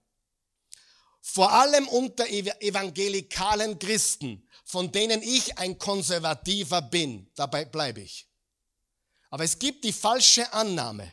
[1.28, 7.28] vor allem unter evangelikalen Christen, von denen ich ein Konservativer bin.
[7.34, 8.28] Dabei bleibe ich.
[9.32, 11.12] Aber es gibt die falsche Annahme,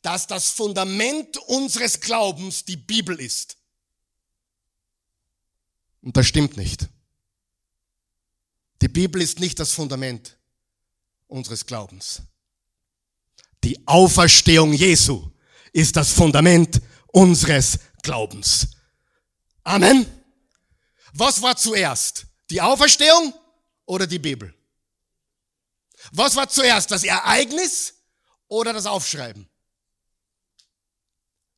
[0.00, 3.56] dass das Fundament unseres Glaubens die Bibel ist.
[6.02, 6.88] Und das stimmt nicht.
[8.80, 10.38] Die Bibel ist nicht das Fundament
[11.26, 12.22] unseres Glaubens.
[13.64, 15.32] Die Auferstehung Jesu
[15.72, 18.75] ist das Fundament unseres Glaubens.
[19.66, 20.06] Amen.
[21.12, 22.24] Was war zuerst?
[22.50, 23.34] Die Auferstehung
[23.84, 24.54] oder die Bibel?
[26.12, 26.92] Was war zuerst?
[26.92, 27.94] Das Ereignis
[28.46, 29.48] oder das Aufschreiben?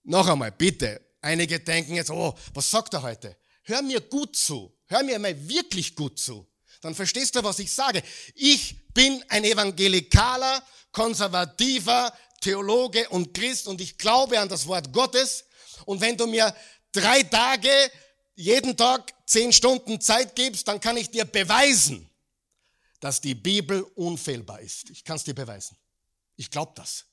[0.04, 1.02] Noch einmal, bitte.
[1.20, 3.36] Einige denken jetzt, oh, was sagt er heute?
[3.64, 4.74] Hör mir gut zu.
[4.86, 6.50] Hör mir mal wirklich gut zu.
[6.80, 8.02] Dann verstehst du, was ich sage.
[8.34, 15.44] Ich bin ein evangelikaler, konservativer Theologe und Christ und ich glaube an das Wort Gottes.
[15.84, 16.54] Und wenn du mir
[16.92, 17.70] drei Tage,
[18.34, 22.08] jeden Tag zehn Stunden Zeit gibst, dann kann ich dir beweisen,
[23.00, 24.90] dass die Bibel unfehlbar ist.
[24.90, 25.76] Ich kann es dir beweisen.
[26.36, 27.04] Ich glaube das.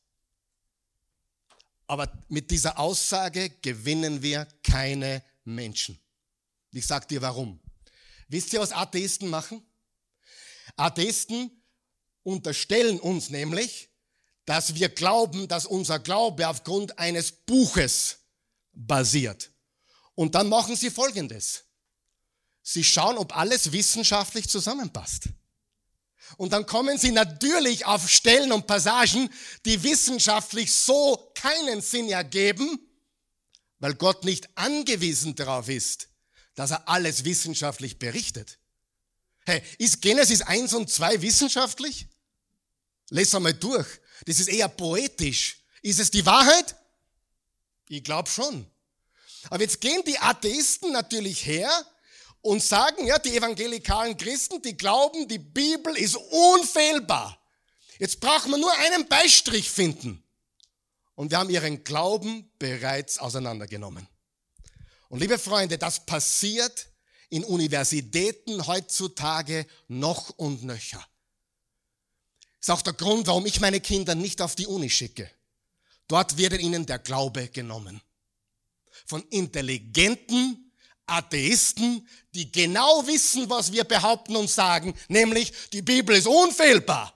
[1.88, 6.00] Aber mit dieser Aussage gewinnen wir keine Menschen.
[6.72, 7.60] Ich sage dir warum.
[8.28, 9.64] Wisst ihr, was Atheisten machen?
[10.76, 11.52] Atheisten
[12.24, 13.90] unterstellen uns nämlich,
[14.46, 18.18] dass wir glauben, dass unser Glaube aufgrund eines Buches
[18.74, 19.52] basiert.
[20.16, 21.66] Und dann machen sie Folgendes.
[22.64, 25.26] Sie schauen, ob alles wissenschaftlich zusammenpasst.
[26.38, 29.30] Und dann kommen sie natürlich auf Stellen und Passagen,
[29.66, 32.80] die wissenschaftlich so keinen Sinn ergeben,
[33.80, 36.10] weil Gott nicht angewiesen darauf ist,
[36.56, 38.58] dass er alles wissenschaftlich berichtet.
[39.46, 42.08] Hey, ist Genesis 1 und 2 wissenschaftlich?
[43.10, 43.88] Lest einmal durch.
[44.26, 45.64] Das ist eher poetisch.
[45.84, 46.76] Ist es die Wahrheit?
[47.90, 48.66] Ich glaube schon.
[49.50, 51.70] Aber jetzt gehen die Atheisten natürlich her
[52.42, 57.40] und sagen, ja, die evangelikalen Christen, die glauben, die Bibel ist unfehlbar.
[57.98, 60.24] Jetzt braucht man nur einen Beistrich finden.
[61.16, 64.08] Und wir haben ihren Glauben bereits auseinandergenommen.
[65.10, 66.90] Und liebe Freunde, das passiert
[67.30, 71.04] in Universitäten heutzutage noch und nöcher.
[72.60, 75.30] Ist auch der Grund, warum ich meine Kinder nicht auf die Uni schicke.
[76.08, 78.02] Dort wird ihnen der Glaube genommen.
[79.06, 80.72] Von intelligenten,
[81.08, 87.14] Atheisten, die genau wissen, was wir behaupten und sagen, nämlich die Bibel ist unfehlbar.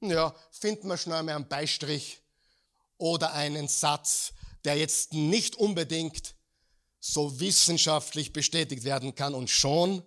[0.00, 2.20] Ja, finden wir schnell mal einen Beistrich
[2.96, 4.32] oder einen Satz,
[4.64, 6.34] der jetzt nicht unbedingt
[7.00, 10.02] so wissenschaftlich bestätigt werden kann und schon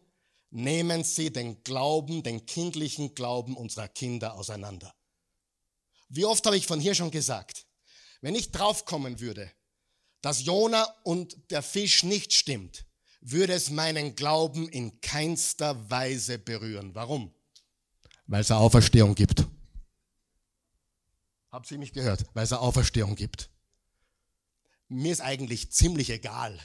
[0.49, 4.93] nehmen sie den Glauben, den kindlichen Glauben unserer Kinder auseinander.
[6.09, 7.65] Wie oft habe ich von hier schon gesagt,
[8.19, 9.49] wenn ich draufkommen würde,
[10.21, 12.85] dass Jona und der Fisch nicht stimmt,
[13.21, 16.95] würde es meinen Glauben in keinster Weise berühren.
[16.95, 17.33] Warum?
[18.27, 19.45] Weil es eine Auferstehung gibt.
[21.51, 22.25] Habt ihr mich gehört?
[22.33, 23.49] Weil es eine Auferstehung gibt.
[24.87, 26.59] Mir ist eigentlich ziemlich egal,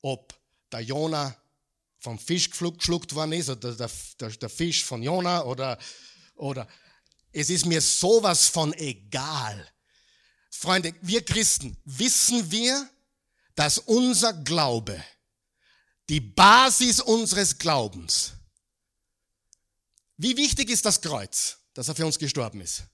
[0.00, 0.34] ob
[0.70, 1.36] der Jona
[1.98, 5.78] vom Fisch geschluckt worden ist oder der, der, der Fisch von Jona oder,
[6.34, 6.66] oder
[7.30, 9.71] es ist mir sowas von egal.
[10.54, 12.88] Freunde, wir Christen, wissen wir,
[13.54, 15.02] dass unser Glaube
[16.08, 18.32] die Basis unseres Glaubens.
[20.16, 22.84] Wie wichtig ist das Kreuz, dass er für uns gestorben ist?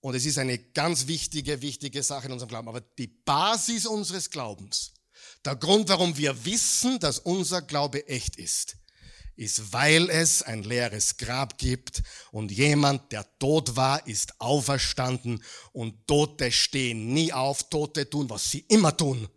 [0.00, 2.68] Und es ist eine ganz wichtige, wichtige Sache in unserem Glauben.
[2.68, 4.94] Aber die Basis unseres Glaubens,
[5.44, 8.76] der Grund, warum wir wissen, dass unser Glaube echt ist,
[9.40, 16.06] ist, weil es ein leeres Grab gibt und jemand, der tot war, ist auferstanden und
[16.06, 19.28] Tote stehen nie auf, Tote tun, was sie immer tun,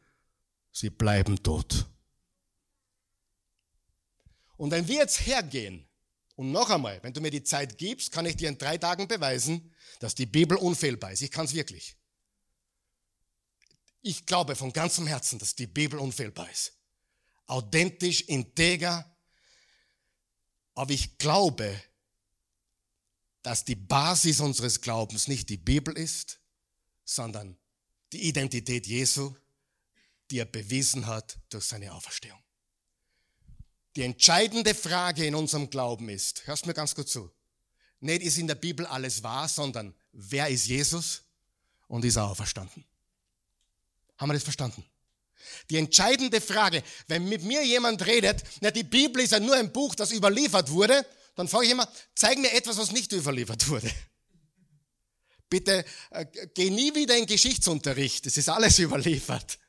[0.73, 1.85] sie bleiben tot.
[4.57, 5.87] Und wenn wir jetzt hergehen
[6.35, 9.07] Und noch einmal, wenn du mir die Zeit gibst, kann ich dir in drei Tagen
[9.07, 11.21] beweisen, dass die Bibel unfehlbar ist.
[11.21, 11.95] Ich kann es wirklich.
[14.01, 16.73] Ich glaube von ganzem Herzen, dass die Bibel unfehlbar ist.
[17.45, 19.12] Authentisch, integer.
[20.75, 21.81] Aber ich glaube,
[23.43, 26.39] dass die Basis unseres Glaubens nicht die Bibel ist,
[27.03, 27.57] sondern
[28.13, 29.36] die Identität Jesu,
[30.31, 32.41] die er bewiesen hat durch seine Auferstehung.
[33.95, 37.31] Die entscheidende Frage in unserem Glauben ist, hörst mir ganz gut zu,
[37.99, 41.23] nicht ist in der Bibel alles wahr, sondern wer ist Jesus
[41.88, 42.83] und ist er auferstanden?
[44.17, 44.83] Haben wir das verstanden?
[45.69, 49.71] Die entscheidende Frage, wenn mit mir jemand redet, na, die Bibel ist ja nur ein
[49.71, 53.91] Buch, das überliefert wurde, dann frage ich immer, zeig mir etwas, was nicht überliefert wurde.
[55.49, 59.60] Bitte äh, geh nie wieder in Geschichtsunterricht, es ist alles überliefert.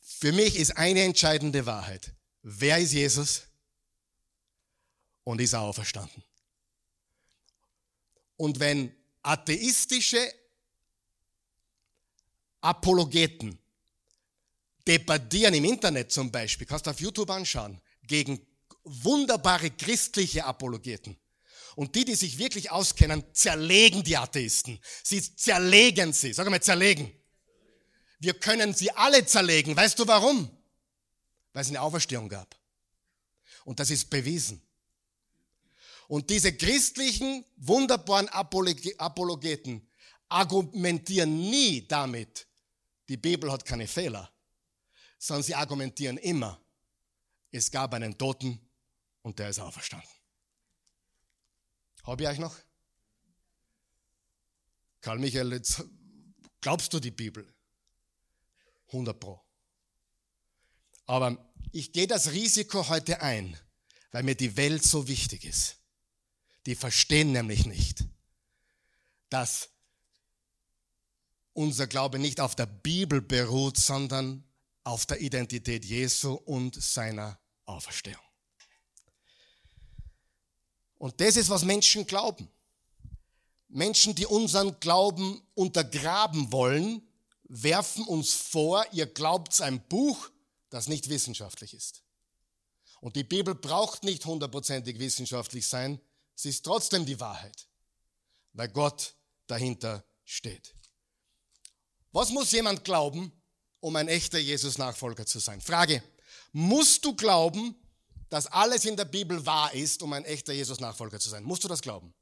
[0.00, 2.12] Für mich ist eine entscheidende Wahrheit.
[2.42, 3.42] Wer ist Jesus?
[5.24, 6.22] Und ist er auferstanden?
[8.36, 10.32] Und wenn atheistische
[12.62, 13.58] Apologeten
[14.86, 18.44] debattieren im Internet zum Beispiel, kannst du auf YouTube anschauen, gegen
[18.84, 21.16] wunderbare christliche Apologeten.
[21.74, 24.78] Und die, die sich wirklich auskennen, zerlegen die Atheisten.
[25.02, 26.32] Sie zerlegen sie.
[26.32, 27.12] Sag mal, zerlegen.
[28.18, 29.76] Wir können sie alle zerlegen.
[29.76, 30.50] Weißt du warum?
[31.52, 32.54] Weil es eine Auferstehung gab.
[33.64, 34.60] Und das ist bewiesen.
[36.08, 39.88] Und diese christlichen, wunderbaren Apologeten
[40.28, 42.46] argumentieren nie damit,
[43.12, 44.32] die Bibel hat keine Fehler,
[45.18, 46.58] sondern sie argumentieren immer,
[47.50, 48.58] es gab einen Toten
[49.20, 50.08] und der ist auferstanden.
[52.04, 52.56] Habe ich euch noch?
[55.02, 55.84] Karl Michael, jetzt
[56.62, 57.46] glaubst du die Bibel?
[58.86, 59.42] 100 Pro.
[61.04, 63.58] Aber ich gehe das Risiko heute ein,
[64.10, 65.76] weil mir die Welt so wichtig ist.
[66.64, 68.06] Die verstehen nämlich nicht,
[69.28, 69.68] dass
[71.54, 74.44] unser Glaube nicht auf der Bibel beruht, sondern
[74.84, 78.22] auf der Identität Jesu und seiner Auferstehung.
[80.98, 82.48] Und das ist, was Menschen glauben.
[83.68, 87.02] Menschen, die unseren Glauben untergraben wollen,
[87.44, 90.30] werfen uns vor, ihr glaubt ein Buch,
[90.70, 92.02] das nicht wissenschaftlich ist.
[93.00, 96.00] Und die Bibel braucht nicht hundertprozentig wissenschaftlich sein,
[96.34, 97.68] sie ist trotzdem die Wahrheit,
[98.52, 99.16] weil Gott
[99.48, 100.74] dahinter steht.
[102.12, 103.32] Was muss jemand glauben,
[103.80, 105.60] um ein echter Jesus-Nachfolger zu sein?
[105.60, 106.02] Frage,
[106.52, 107.74] musst du glauben,
[108.28, 111.42] dass alles in der Bibel wahr ist, um ein echter Jesus-Nachfolger zu sein?
[111.42, 112.14] Musst du das glauben?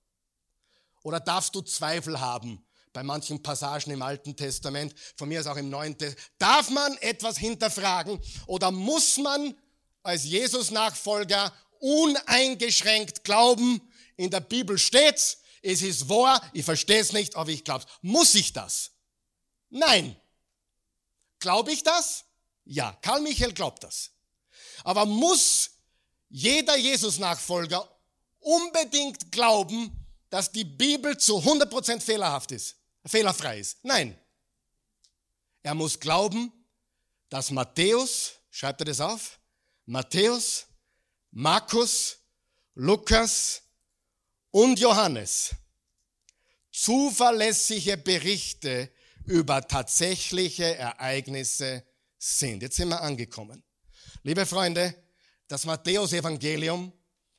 [1.02, 5.56] Oder darfst du Zweifel haben bei manchen Passagen im Alten Testament, von mir aus auch
[5.56, 6.32] im Neuen Testament?
[6.38, 9.56] Darf man etwas hinterfragen oder muss man
[10.02, 13.80] als Jesus-Nachfolger uneingeschränkt glauben?
[14.16, 18.34] In der Bibel steht's, es ist wahr, ich verstehe es nicht, aber ich glaube Muss
[18.34, 18.92] ich das?
[19.70, 20.16] Nein.
[21.38, 22.24] Glaube ich das?
[22.64, 24.10] Ja, Karl Michael glaubt das.
[24.84, 25.70] Aber muss
[26.28, 27.88] jeder Jesus-Nachfolger
[28.40, 29.96] unbedingt glauben,
[30.28, 33.84] dass die Bibel zu 100% fehlerhaft ist, fehlerfrei ist.
[33.84, 34.18] Nein.
[35.62, 36.52] Er muss glauben,
[37.28, 39.38] dass Matthäus, schreibt er das auf?
[39.86, 40.66] Matthäus,
[41.32, 42.18] Markus,
[42.74, 43.62] Lukas
[44.50, 45.50] und Johannes
[46.70, 48.90] zuverlässige Berichte
[49.30, 51.84] über tatsächliche Ereignisse
[52.18, 52.62] sind.
[52.62, 53.62] Jetzt sind wir angekommen.
[54.24, 54.94] Liebe Freunde,
[55.46, 56.92] das Matthäus-Evangelium,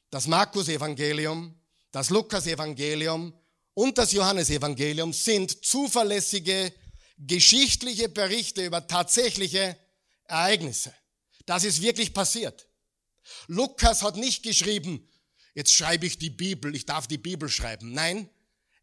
[0.10, 1.54] das Markus-Evangelium,
[1.91, 3.38] das Lukas-Evangelium
[3.73, 6.73] und das Johannes-Evangelium sind zuverlässige
[7.17, 9.77] geschichtliche Berichte über tatsächliche
[10.23, 10.93] Ereignisse.
[11.45, 12.67] Das ist wirklich passiert.
[13.47, 15.10] Lukas hat nicht geschrieben,
[15.54, 17.91] jetzt schreibe ich die Bibel, ich darf die Bibel schreiben.
[17.91, 18.30] Nein,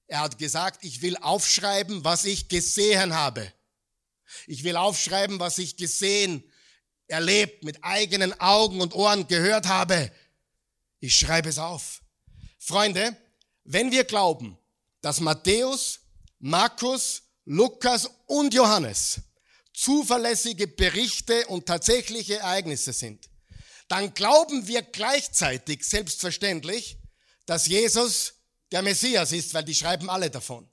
[0.09, 3.53] er hat gesagt, ich will aufschreiben, was ich gesehen habe.
[4.47, 6.43] Ich will aufschreiben, was ich gesehen
[7.07, 10.11] erlebt, mit eigenen Augen und Ohren gehört habe.
[11.01, 12.03] Ich schreibe es auf.
[12.59, 13.17] Freunde,
[13.65, 14.59] wenn wir glauben,
[15.03, 16.01] dass Matthäus,
[16.39, 19.21] Markus, Lukas und Johannes
[19.75, 23.29] zuverlässige Berichte und tatsächliche Ereignisse sind,
[23.89, 26.99] dann glauben wir gleichzeitig selbstverständlich,
[27.47, 28.35] dass Jesus
[28.73, 30.69] der Messias ist, weil die schreiben alle davon.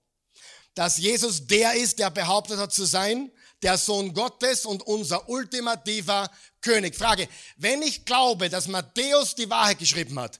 [0.73, 3.31] Dass Jesus der ist, der behauptet hat zu sein,
[3.61, 6.29] der Sohn Gottes und unser ultimativer
[6.61, 6.95] König.
[6.95, 7.27] Frage,
[7.57, 10.39] wenn ich glaube, dass Matthäus die Wahrheit geschrieben hat,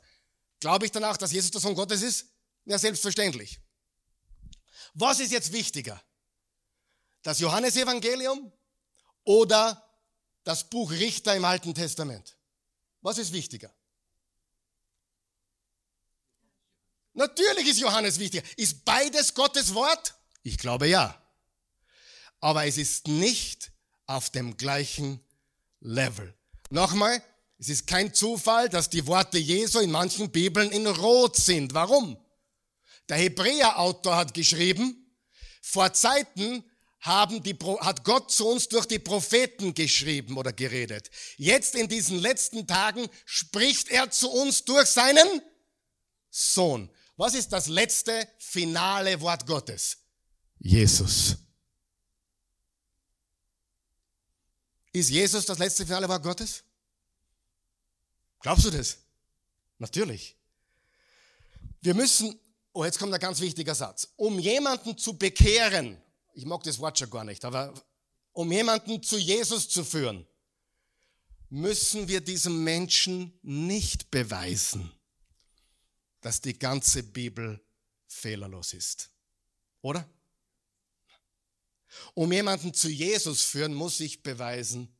[0.59, 2.25] glaube ich danach, dass Jesus der Sohn Gottes ist?
[2.65, 3.59] Ja, selbstverständlich.
[4.93, 6.01] Was ist jetzt wichtiger?
[7.21, 8.51] Das Johannesevangelium
[9.23, 9.81] oder
[10.43, 12.37] das Buch Richter im Alten Testament?
[13.01, 13.74] Was ist wichtiger?
[17.15, 18.43] Natürlich ist Johannes wichtig.
[18.57, 20.15] Ist beides Gottes Wort?
[20.43, 21.19] Ich glaube ja.
[22.41, 23.71] Aber es ist nicht
[24.05, 25.19] auf dem gleichen
[25.79, 26.33] Level.
[26.69, 27.23] Nochmal,
[27.57, 31.73] es ist kein Zufall, dass die Worte Jesu in manchen Bibeln in Rot sind.
[31.73, 32.17] Warum?
[33.07, 35.15] Der Hebräer-Autor hat geschrieben,
[35.61, 36.63] vor Zeiten
[36.99, 41.09] haben die, hat Gott zu uns durch die Propheten geschrieben oder geredet.
[41.37, 45.41] Jetzt in diesen letzten Tagen spricht er zu uns durch seinen
[46.29, 46.89] Sohn.
[47.17, 49.97] Was ist das letzte finale Wort Gottes?
[50.59, 51.37] Jesus.
[54.91, 56.63] Ist Jesus das letzte finale Wort Gottes?
[58.39, 58.97] Glaubst du das?
[59.77, 60.35] Natürlich.
[61.81, 62.39] Wir müssen,
[62.73, 64.07] oh, jetzt kommt ein ganz wichtiger Satz.
[64.15, 66.01] Um jemanden zu bekehren,
[66.33, 67.73] ich mag das Wort schon gar nicht, aber
[68.33, 70.27] um jemanden zu Jesus zu führen,
[71.49, 74.91] müssen wir diesem Menschen nicht beweisen,
[76.25, 77.63] dass die ganze Bibel
[78.07, 79.11] fehlerlos ist.
[79.81, 80.09] Oder?
[82.15, 84.91] Um jemanden zu Jesus führen, muss ich beweisen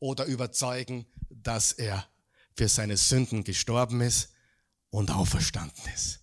[0.00, 2.06] oder überzeugen, dass er
[2.54, 4.28] für seine Sünden gestorben ist
[4.90, 6.20] und auferstanden ist.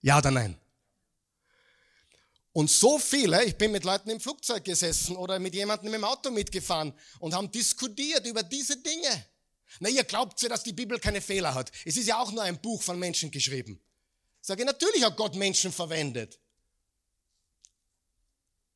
[0.00, 0.56] Ja oder nein?
[2.52, 6.30] Und so viele, ich bin mit Leuten im Flugzeug gesessen oder mit jemandem im Auto
[6.30, 9.26] mitgefahren und haben diskutiert über diese Dinge.
[9.78, 11.70] Na, ihr glaubt ja, dass die Bibel keine Fehler hat.
[11.84, 13.80] Es ist ja auch nur ein Buch von Menschen geschrieben.
[14.40, 16.40] Sage, natürlich hat Gott Menschen verwendet.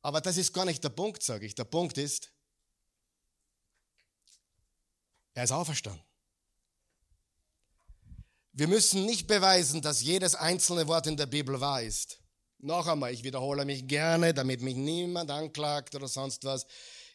[0.01, 1.55] Aber das ist gar nicht der Punkt, sage ich.
[1.55, 2.31] Der Punkt ist,
[5.33, 6.03] er ist auferstanden.
[8.53, 12.19] Wir müssen nicht beweisen, dass jedes einzelne Wort in der Bibel wahr ist.
[12.59, 16.65] Noch einmal, ich wiederhole mich gerne, damit mich niemand anklagt oder sonst was.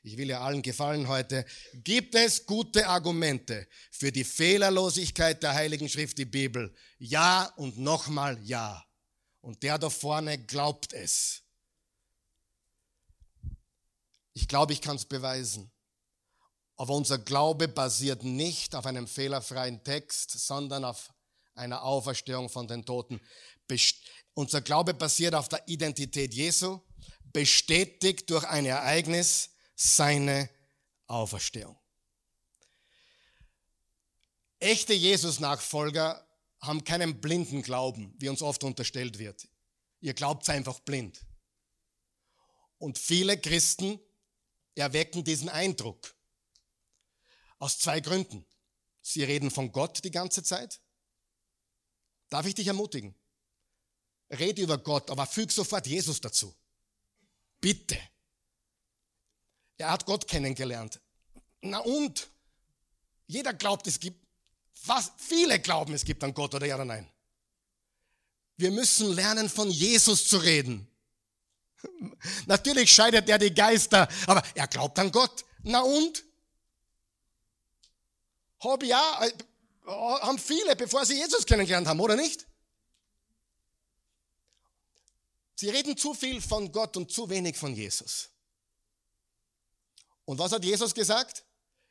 [0.03, 1.45] Ich will ja allen gefallen heute.
[1.75, 6.75] Gibt es gute Argumente für die Fehlerlosigkeit der Heiligen Schrift, die Bibel?
[6.99, 8.83] Ja und nochmal ja.
[9.43, 11.43] Und der da vorne glaubt es.
[14.33, 15.71] Ich glaube, ich kann es beweisen.
[16.77, 21.13] Aber unser Glaube basiert nicht auf einem fehlerfreien Text, sondern auf
[21.55, 23.21] einer Auferstehung von den Toten.
[24.33, 26.81] Unser Glaube basiert auf der Identität Jesu,
[27.35, 29.51] bestätigt durch ein Ereignis
[29.83, 30.51] seine
[31.07, 31.79] Auferstehung.
[34.59, 36.27] Echte Jesus-Nachfolger
[36.61, 39.49] haben keinen blinden Glauben, wie uns oft unterstellt wird.
[40.01, 41.25] Ihr glaubt einfach blind.
[42.79, 43.99] Und viele Christen
[44.75, 46.15] erwecken diesen Eindruck.
[47.59, 48.47] Aus zwei Gründen.
[49.01, 50.81] Sie reden von Gott die ganze Zeit
[52.31, 53.15] Darf ich dich ermutigen?
[54.31, 56.55] Rede über Gott, aber füg sofort Jesus dazu.
[57.61, 57.99] Bitte.
[59.81, 61.01] Er hat Gott kennengelernt.
[61.63, 62.29] Na und?
[63.27, 64.23] Jeder glaubt, es gibt,
[64.85, 67.11] was, viele glauben, es gibt an Gott oder ja oder nein.
[68.59, 70.87] Wir müssen lernen, von Jesus zu reden.
[72.47, 75.47] Natürlich scheidet er die Geister, aber er glaubt an Gott.
[75.63, 76.25] Na und?
[78.59, 79.27] Hab ja,
[79.87, 82.47] haben viele, bevor sie Jesus kennengelernt haben, oder nicht?
[85.55, 88.29] Sie reden zu viel von Gott und zu wenig von Jesus.
[90.31, 91.45] Und was hat Jesus gesagt?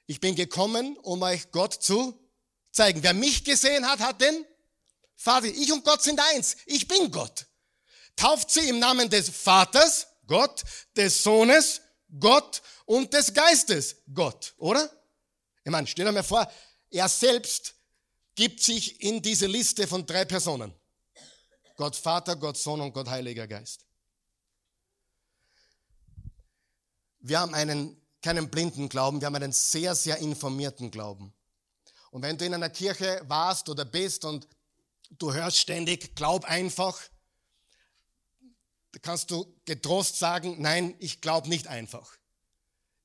[0.05, 2.17] Ich bin gekommen, um euch Gott zu
[2.71, 3.03] zeigen.
[3.03, 4.45] Wer mich gesehen hat, hat den
[5.17, 5.47] Vater.
[5.47, 6.55] Ich und Gott sind eins.
[6.65, 7.47] Ich bin Gott.
[8.15, 10.63] Tauft sie im Namen des Vaters, Gott,
[10.95, 11.81] des Sohnes,
[12.17, 14.89] Gott und des Geistes, Gott, oder?
[15.65, 16.49] Ich meine, stell dir mal vor,
[16.91, 17.75] er selbst
[18.35, 20.73] gibt sich in diese Liste von drei Personen.
[21.75, 23.85] Gott Vater, Gott Sohn und Gott Heiliger Geist.
[27.19, 31.33] Wir haben einen, keinen blinden Glauben, wir haben einen sehr, sehr informierten Glauben.
[32.11, 34.47] Und wenn du in einer Kirche warst oder bist und
[35.11, 36.99] du hörst ständig, glaub einfach,
[39.01, 42.17] kannst du getrost sagen, nein, ich glaube nicht einfach.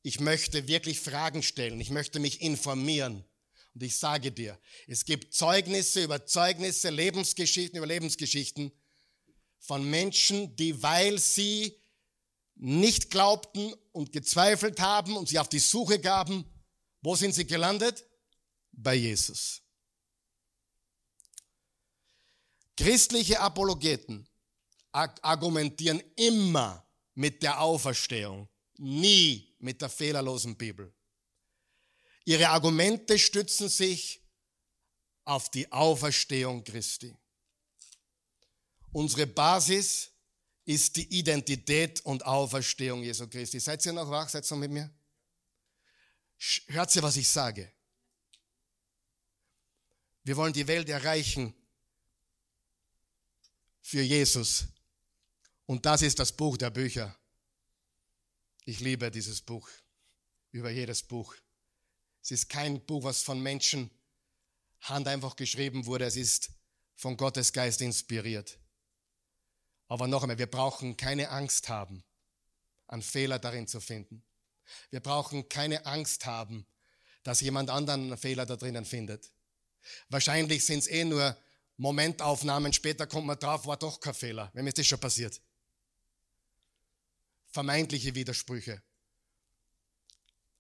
[0.03, 3.24] Ich möchte wirklich Fragen stellen, ich möchte mich informieren.
[3.74, 8.70] Und ich sage dir, es gibt Zeugnisse über Zeugnisse, Lebensgeschichten über Lebensgeschichten
[9.59, 11.80] von Menschen, die, weil sie
[12.57, 16.44] nicht glaubten und gezweifelt haben und sie auf die Suche gaben,
[17.02, 18.05] wo sind sie gelandet?
[18.72, 19.62] Bei Jesus.
[22.76, 24.28] Christliche Apologeten
[24.92, 26.84] argumentieren immer
[27.14, 28.48] mit der Auferstehung,
[28.78, 30.92] nie mit der fehlerlosen Bibel.
[32.24, 34.22] Ihre Argumente stützen sich
[35.24, 37.16] auf die Auferstehung Christi.
[38.92, 40.11] Unsere Basis
[40.65, 43.61] ist die Identität und Auferstehung Jesu Christi.
[43.61, 44.29] Seid ihr noch wach?
[44.29, 44.91] Seid ihr noch mit mir?
[46.69, 47.71] Hört ihr, was ich sage?
[50.23, 51.55] Wir wollen die Welt erreichen
[53.83, 54.65] für Jesus.
[55.67, 57.17] Und das ist das Buch der Bücher.
[58.65, 59.69] Ich liebe dieses Buch
[60.51, 61.35] über jedes Buch.
[62.23, 63.91] Es ist kein Buch, was von Menschen
[64.81, 66.07] Hand einfach geschrieben wurde.
[66.07, 66.51] Es ist
[66.95, 68.59] von Gottes Geist inspiriert.
[69.95, 72.03] Aber noch einmal, wir brauchen keine Angst haben,
[72.88, 74.24] einen Fehler darin zu finden.
[74.90, 76.66] Wir brauchen keine Angst haben,
[77.22, 79.30] dass jemand anderen einen Fehler da drinnen findet.
[80.09, 81.36] Wahrscheinlich sind es eh nur
[81.76, 84.51] Momentaufnahmen, später kommt man drauf, war doch kein Fehler.
[84.53, 85.40] Wem ist das schon passiert?
[87.53, 88.82] Vermeintliche Widersprüche.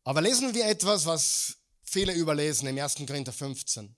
[0.04, 2.94] Aber lesen wir etwas, was viele überlesen im 1.
[3.04, 3.96] Korinther 15.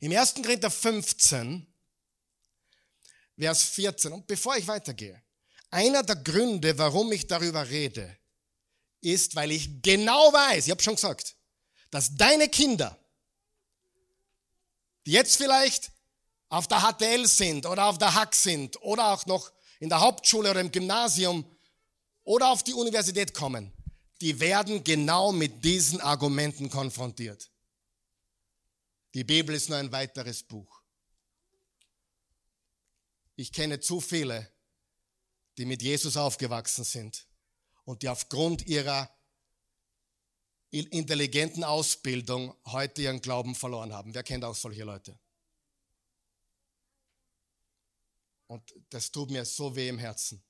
[0.00, 0.34] Im 1.
[0.34, 1.73] Korinther 15,
[3.38, 5.20] Vers 14, und bevor ich weitergehe,
[5.70, 8.16] einer der Gründe, warum ich darüber rede,
[9.00, 11.36] ist, weil ich genau weiß, ich habe schon gesagt,
[11.90, 12.96] dass deine Kinder,
[15.06, 15.90] die jetzt vielleicht
[16.48, 20.50] auf der HTL sind oder auf der Hack sind oder auch noch in der Hauptschule
[20.50, 21.44] oder im Gymnasium
[22.22, 23.72] oder auf die Universität kommen,
[24.20, 27.50] die werden genau mit diesen Argumenten konfrontiert.
[29.12, 30.83] Die Bibel ist nur ein weiteres Buch.
[33.36, 34.50] Ich kenne zu viele,
[35.58, 37.26] die mit Jesus aufgewachsen sind
[37.84, 39.10] und die aufgrund ihrer
[40.70, 44.14] intelligenten Ausbildung heute ihren Glauben verloren haben.
[44.14, 45.18] Wer kennt auch solche Leute?
[48.46, 50.42] Und das tut mir so weh im Herzen.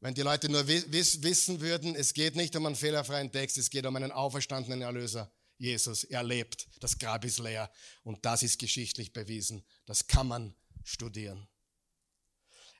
[0.00, 3.70] Wenn die Leute nur wiss, wissen würden, es geht nicht um einen fehlerfreien Text, es
[3.70, 5.32] geht um einen auferstandenen Erlöser.
[5.56, 7.70] Jesus, er lebt, das Grab ist leer
[8.02, 9.64] und das ist geschichtlich bewiesen.
[9.86, 10.54] Das kann man
[10.84, 11.48] studieren.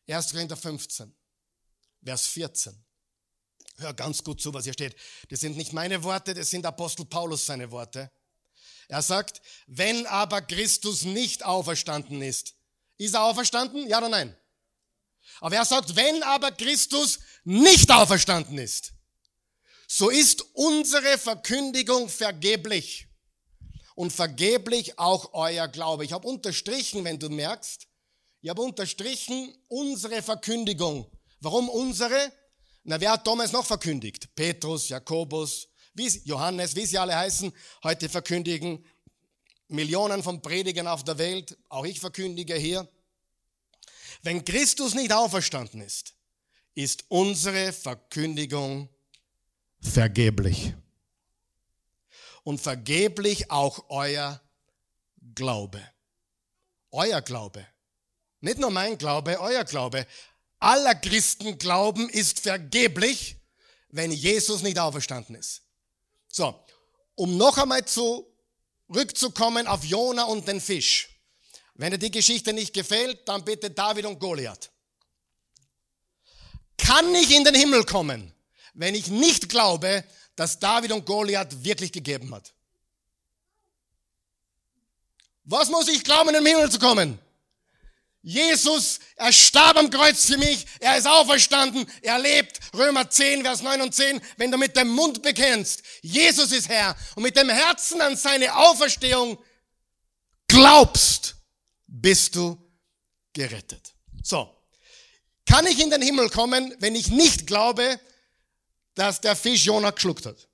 [0.06, 0.30] 1.
[0.30, 1.14] Korinther 15,
[2.04, 2.84] Vers 14.
[3.78, 4.94] Hör ganz gut zu, was hier steht.
[5.30, 8.10] Das sind nicht meine Worte, das sind Apostel Paulus seine Worte.
[8.88, 12.54] Er sagt, wenn aber Christus nicht auferstanden ist,
[12.98, 13.88] ist er auferstanden?
[13.88, 14.36] Ja oder nein?
[15.40, 18.92] Aber er sagt, wenn aber Christus nicht auferstanden ist,
[19.88, 23.08] so ist unsere Verkündigung vergeblich
[23.94, 26.04] und vergeblich auch euer Glaube.
[26.04, 27.86] Ich habe unterstrichen, wenn du merkst,
[28.44, 31.10] ich habe unterstrichen unsere Verkündigung.
[31.40, 32.30] Warum unsere?
[32.82, 34.34] Na, wer hat damals noch verkündigt?
[34.34, 37.50] Petrus, Jakobus, wie, Johannes, wie sie alle heißen,
[37.84, 38.84] heute verkündigen
[39.68, 42.86] Millionen von Predigern auf der Welt, auch ich verkündige hier.
[44.20, 46.12] Wenn Christus nicht auferstanden ist,
[46.74, 48.90] ist unsere Verkündigung
[49.80, 50.74] vergeblich.
[52.42, 54.38] Und vergeblich auch euer
[55.34, 55.80] Glaube.
[56.90, 57.66] Euer Glaube.
[58.44, 60.06] Nicht nur mein Glaube, euer Glaube
[60.58, 63.36] aller Christen glauben, ist vergeblich,
[63.88, 65.62] wenn Jesus nicht auferstanden ist.
[66.28, 66.54] So,
[67.14, 71.08] um noch einmal zurückzukommen auf Jona und den Fisch.
[71.72, 74.70] Wenn dir die Geschichte nicht gefällt, dann bitte David und Goliath.
[76.76, 78.30] Kann ich in den Himmel kommen,
[78.74, 80.04] wenn ich nicht glaube,
[80.36, 82.52] dass David und Goliath wirklich gegeben hat?
[85.44, 87.18] Was muss ich glauben, in den Himmel zu kommen?
[88.26, 92.58] Jesus, er starb am Kreuz für mich, er ist auferstanden, er lebt.
[92.72, 96.96] Römer 10, Vers 9 und 10, wenn du mit dem Mund bekennst, Jesus ist Herr
[97.16, 99.38] und mit dem Herzen an seine Auferstehung
[100.48, 101.36] glaubst,
[101.86, 102.56] bist du
[103.34, 103.94] gerettet.
[104.22, 104.56] So,
[105.44, 108.00] kann ich in den Himmel kommen, wenn ich nicht glaube,
[108.94, 110.48] dass der Fisch Jonah geschluckt hat?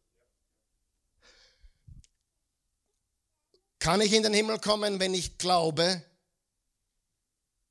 [3.79, 6.05] Kann ich in den Himmel kommen, wenn ich glaube,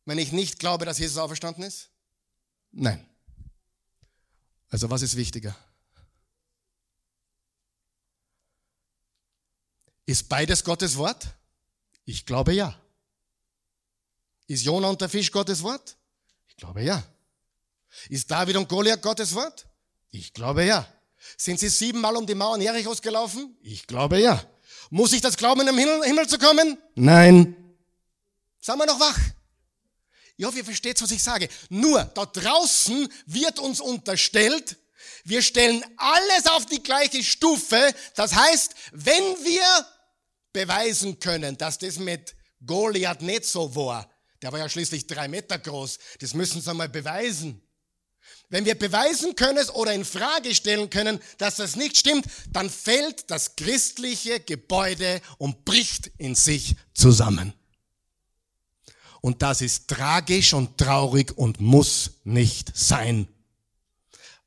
[0.09, 1.89] wenn ich nicht glaube, dass Jesus auferstanden ist?
[2.71, 3.05] Nein.
[4.69, 5.55] Also was ist wichtiger?
[10.05, 11.27] Ist beides Gottes Wort?
[12.05, 12.75] Ich glaube ja.
[14.47, 15.95] Ist Jona und der Fisch Gottes Wort?
[16.47, 17.03] Ich glaube ja.
[18.09, 19.67] Ist David und Goliath Gottes Wort?
[20.09, 20.91] Ich glaube ja.
[21.37, 23.55] Sind sie siebenmal um die Mauern Jerichos gelaufen?
[23.61, 24.43] Ich glaube ja.
[24.89, 26.79] Muss ich das glauben, in den Himmel, Himmel zu kommen?
[26.95, 27.55] Nein.
[28.59, 29.19] Sagen wir noch wach.
[30.39, 31.49] Ich hoffe, ihr versteht, was ich sage.
[31.67, 34.77] Nur, da draußen wird uns unterstellt,
[35.25, 37.93] wir stellen alles auf die gleiche Stufe.
[38.15, 39.85] Das heißt, wenn wir
[40.53, 44.09] beweisen können, dass das mit Goliath nicht so war,
[44.41, 47.61] der war ja schließlich drei Meter groß, das müssen sie einmal beweisen.
[48.47, 53.29] Wenn wir beweisen können oder in Frage stellen können, dass das nicht stimmt, dann fällt
[53.29, 57.58] das christliche Gebäude und bricht in sich zusammen.
[59.21, 63.27] Und das ist tragisch und traurig und muss nicht sein.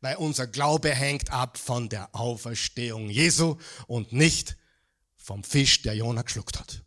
[0.01, 3.57] Weil unser Glaube hängt ab von der Auferstehung Jesu
[3.87, 4.57] und nicht
[5.16, 6.83] vom Fisch, der Jona geschluckt hat.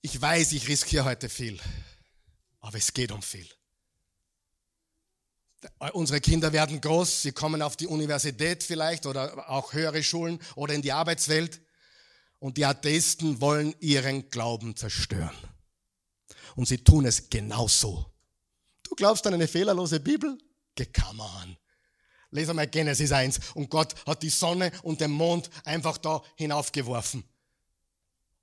[0.00, 1.60] Ich weiß, ich riskiere heute viel,
[2.60, 3.46] aber es geht um viel.
[5.92, 10.72] Unsere Kinder werden groß, sie kommen auf die Universität vielleicht oder auch höhere Schulen oder
[10.72, 11.60] in die Arbeitswelt
[12.38, 15.36] und die Atheisten wollen ihren Glauben zerstören.
[16.56, 18.12] Und sie tun es genauso.
[18.82, 20.38] Du glaubst an eine fehlerlose Bibel?
[20.94, 21.56] Come on.
[22.30, 27.24] Lese mal Genesis 1 und Gott hat die Sonne und den Mond einfach da hinaufgeworfen.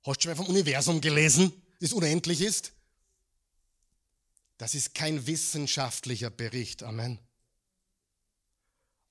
[0.04, 2.72] Hast du schon mal vom Universum gelesen, das unendlich ist?
[4.58, 7.18] Das ist kein wissenschaftlicher Bericht, Amen.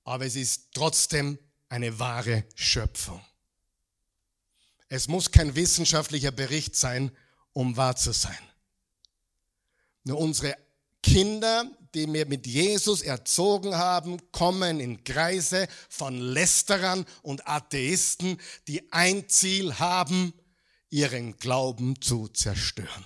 [0.04, 3.22] Aber es ist trotzdem eine wahre Schöpfung.
[4.88, 7.12] Es muss kein wissenschaftlicher Bericht sein,
[7.54, 8.38] um wahr zu sein.
[10.04, 10.56] Nur unsere
[11.02, 18.92] Kinder, die wir mit Jesus erzogen haben, kommen in Kreise von Lästerern und Atheisten, die
[18.92, 20.34] ein Ziel haben,
[20.90, 23.06] ihren Glauben zu zerstören.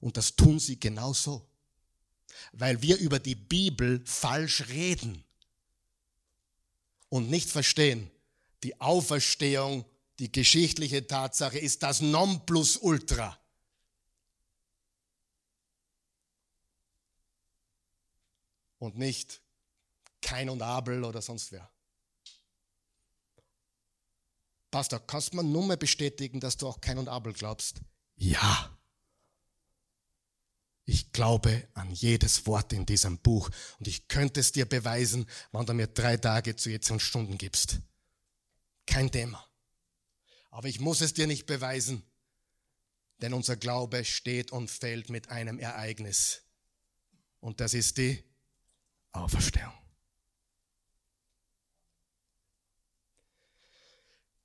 [0.00, 1.46] Und das tun sie genauso,
[2.52, 5.24] weil wir über die Bibel falsch reden
[7.08, 8.10] und nicht verstehen,
[8.62, 9.84] die Auferstehung,
[10.18, 13.38] die geschichtliche Tatsache ist das Nonplusultra.
[18.78, 19.40] Und nicht
[20.20, 21.70] Kain und Abel oder sonst wer.
[24.70, 27.80] Pastor, kannst du mir nur mal bestätigen, dass du auch Kain und Abel glaubst?
[28.16, 28.76] Ja.
[30.84, 35.64] Ich glaube an jedes Wort in diesem Buch und ich könnte es dir beweisen, wenn
[35.64, 37.78] du mir drei Tage zu jetzt und Stunden gibst.
[38.86, 39.46] Kein Thema.
[40.54, 42.04] Aber ich muss es dir nicht beweisen,
[43.20, 46.42] denn unser Glaube steht und fällt mit einem Ereignis.
[47.40, 48.22] Und das ist die
[49.10, 49.72] Auferstehung.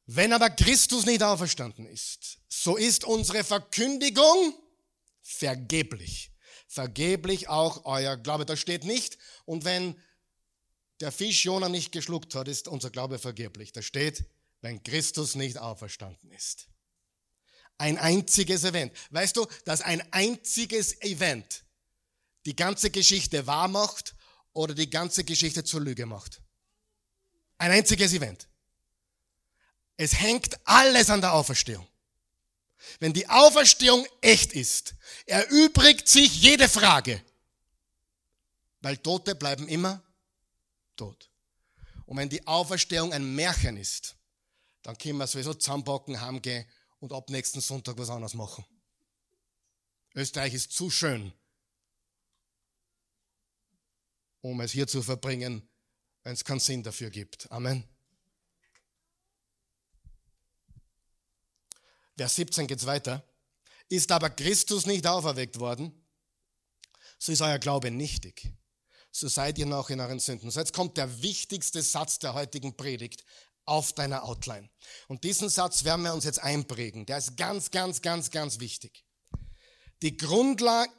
[0.07, 4.55] Wenn aber Christus nicht auferstanden ist, so ist unsere Verkündigung
[5.21, 6.31] vergeblich.
[6.65, 8.47] Vergeblich auch euer Glaube.
[8.47, 9.95] Da steht nicht, und wenn
[11.01, 13.73] der Fisch Jona nicht geschluckt hat, ist unser Glaube vergeblich.
[13.73, 14.25] Da steht,
[14.61, 16.67] wenn Christus nicht auferstanden ist.
[17.77, 18.91] Ein einziges Event.
[19.11, 21.63] Weißt du, dass ein einziges Event
[22.45, 24.15] die ganze Geschichte wahr macht
[24.53, 26.41] oder die ganze Geschichte zur Lüge macht?
[27.57, 28.47] Ein einziges Event.
[29.95, 31.87] Es hängt alles an der Auferstehung.
[32.99, 34.95] Wenn die Auferstehung echt ist,
[35.25, 37.21] erübrigt sich jede Frage.
[38.81, 40.01] Weil Tote bleiben immer
[40.95, 41.29] tot.
[42.05, 44.15] Und wenn die Auferstehung ein Märchen ist,
[44.83, 46.65] dann können wir sowieso zusammenpacken, heimgehen
[46.99, 48.65] und ab nächsten Sonntag was anderes machen.
[50.15, 51.33] Österreich ist zu schön,
[54.41, 55.67] um es hier zu verbringen,
[56.23, 57.51] wenn es keinen Sinn dafür gibt.
[57.51, 57.83] Amen.
[62.17, 63.23] Vers 17 geht es weiter.
[63.87, 66.05] Ist aber Christus nicht auferweckt worden,
[67.17, 68.53] so ist euer Glaube nichtig.
[69.11, 70.51] So seid ihr noch in euren Sünden.
[70.51, 73.23] So jetzt kommt der wichtigste Satz der heutigen Predigt
[73.69, 74.69] auf deiner Outline.
[75.07, 77.05] Und diesen Satz werden wir uns jetzt einprägen.
[77.05, 79.05] Der ist ganz, ganz, ganz, ganz wichtig.
[80.01, 80.91] Die Grundlage,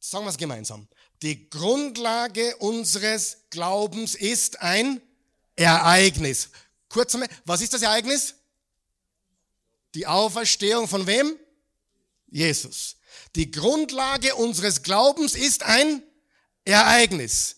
[0.00, 0.88] sagen wir es gemeinsam,
[1.22, 5.00] die Grundlage unseres Glaubens ist ein
[5.56, 6.50] Ereignis.
[6.88, 8.34] Kurz einmal, was ist das Ereignis?
[9.94, 11.38] Die Auferstehung von wem?
[12.28, 12.96] Jesus.
[13.36, 16.02] Die Grundlage unseres Glaubens ist ein
[16.64, 17.56] Ereignis,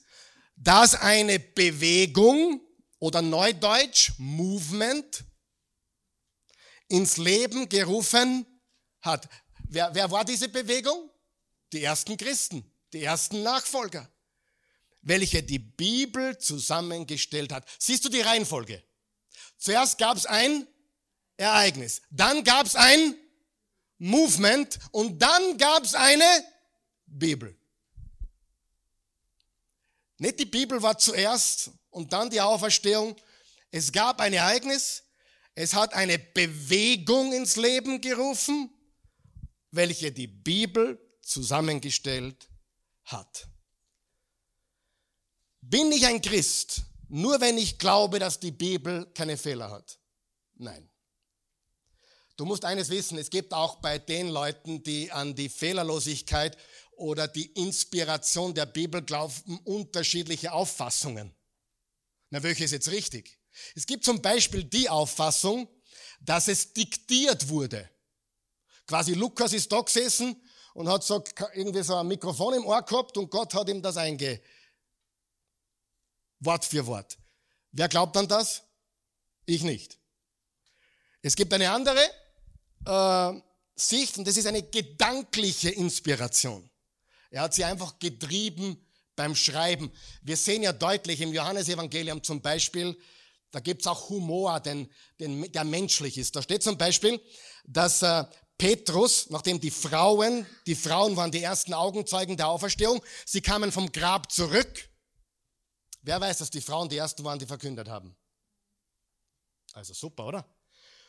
[0.56, 2.60] das eine Bewegung
[2.98, 5.24] oder Neudeutsch Movement
[6.88, 8.46] ins Leben gerufen
[9.00, 9.28] hat.
[9.68, 11.10] Wer, wer war diese Bewegung?
[11.72, 14.08] Die ersten Christen, die ersten Nachfolger,
[15.02, 17.68] welche die Bibel zusammengestellt hat.
[17.78, 18.82] Siehst du die Reihenfolge?
[19.58, 20.66] Zuerst gab es ein
[21.36, 22.02] Ereignis.
[22.10, 23.16] Dann gab es ein
[23.98, 26.24] Movement und dann gab es eine
[27.06, 27.58] Bibel.
[30.18, 33.16] Nicht die Bibel war zuerst und dann die Auferstehung.
[33.70, 35.04] Es gab ein Ereignis,
[35.54, 38.70] es hat eine Bewegung ins Leben gerufen,
[39.70, 42.50] welche die Bibel zusammengestellt
[43.04, 43.48] hat.
[45.62, 49.98] Bin ich ein Christ, nur wenn ich glaube, dass die Bibel keine Fehler hat?
[50.54, 50.90] Nein.
[52.36, 56.58] Du musst eines wissen, es gibt auch bei den Leuten, die an die Fehlerlosigkeit
[56.92, 61.34] oder die Inspiration der Bibel glauben, unterschiedliche Auffassungen.
[62.36, 63.40] Na, welche ist jetzt richtig?
[63.74, 65.70] Es gibt zum Beispiel die Auffassung,
[66.20, 67.88] dass es diktiert wurde.
[68.86, 70.36] Quasi Lukas ist da gesessen
[70.74, 71.24] und hat so
[71.54, 74.42] irgendwie so ein Mikrofon im Ohr gehabt und Gott hat ihm das einge...
[76.40, 77.16] Wort für Wort.
[77.72, 78.64] Wer glaubt an das?
[79.46, 79.98] Ich nicht.
[81.22, 82.04] Es gibt eine andere
[82.84, 83.40] äh,
[83.76, 86.68] Sicht und das ist eine gedankliche Inspiration.
[87.30, 88.85] Er hat sie einfach getrieben
[89.16, 89.90] beim Schreiben.
[90.22, 92.96] Wir sehen ja deutlich im Johannesevangelium zum Beispiel,
[93.50, 96.36] da gibt's auch Humor, den, den, der menschlich ist.
[96.36, 97.20] Da steht zum Beispiel,
[97.64, 98.24] dass äh,
[98.58, 103.90] Petrus, nachdem die Frauen, die Frauen waren die ersten Augenzeugen der Auferstehung, sie kamen vom
[103.92, 104.90] Grab zurück.
[106.02, 108.16] Wer weiß, dass die Frauen die ersten waren, die verkündet haben?
[109.72, 110.56] Also super, oder?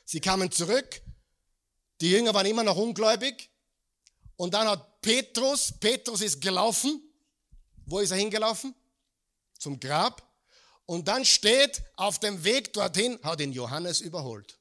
[0.05, 1.01] Sie kamen zurück,
[2.01, 3.49] die Jünger waren immer noch ungläubig
[4.35, 7.01] und dann hat Petrus, Petrus ist gelaufen.
[7.87, 8.75] Wo ist er hingelaufen?
[9.57, 10.21] Zum Grab.
[10.85, 14.59] Und dann steht, auf dem Weg dorthin hat ihn Johannes überholt.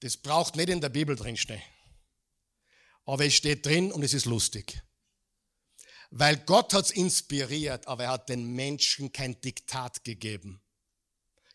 [0.00, 1.62] Das braucht nicht in der Bibel drinstehen.
[3.04, 4.80] Aber es steht drin und es ist lustig.
[6.10, 10.62] Weil Gott hat es inspiriert, aber er hat den Menschen kein Diktat gegeben.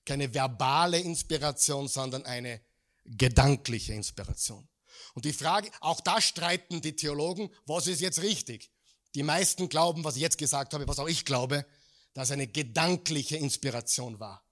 [0.06, 2.62] Keine verbale Inspiration, sondern eine
[3.06, 4.68] gedankliche Inspiration.
[5.14, 8.72] Und die Frage, auch da streiten die Theologen, was ist jetzt richtig?
[9.16, 11.66] Die meisten glauben, was ich jetzt gesagt habe, was auch ich glaube,
[12.14, 14.44] dass eine gedankliche Inspiration war.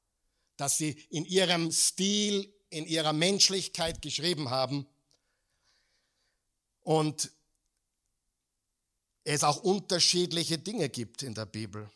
[0.58, 4.88] Dass sie in ihrem Stil, in ihrer Menschlichkeit geschrieben haben
[6.84, 7.32] und
[9.24, 11.90] es auch unterschiedliche Dinge gibt in der Bibel,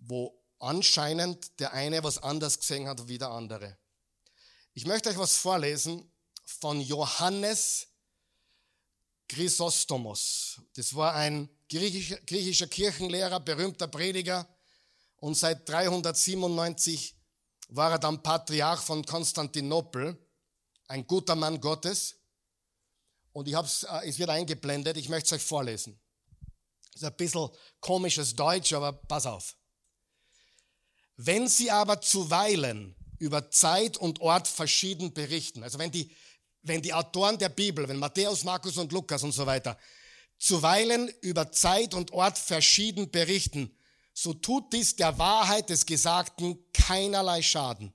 [0.00, 3.78] wo anscheinend der eine was anders gesehen hat wie der andere.
[4.74, 6.10] Ich möchte euch was vorlesen
[6.44, 7.89] von Johannes
[9.30, 10.60] Chrysostomos.
[10.74, 14.44] Das war ein griechischer, Kirchenlehrer, berühmter Prediger
[15.18, 17.14] und seit 397
[17.68, 20.18] war er dann Patriarch von Konstantinopel,
[20.88, 22.16] ein guter Mann Gottes.
[23.32, 26.00] Und ich hab's, äh, es wird eingeblendet, ich möchte es euch vorlesen.
[26.92, 29.54] Das ist ein bisschen komisches Deutsch, aber pass auf.
[31.16, 36.10] Wenn sie aber zuweilen über Zeit und Ort verschieden berichten, also wenn die,
[36.62, 39.78] wenn die Autoren der Bibel, wenn Matthäus, Markus und Lukas und so weiter,
[40.38, 43.76] zuweilen über Zeit und Ort verschieden berichten,
[44.12, 47.92] so tut dies der Wahrheit des Gesagten keinerlei Schaden.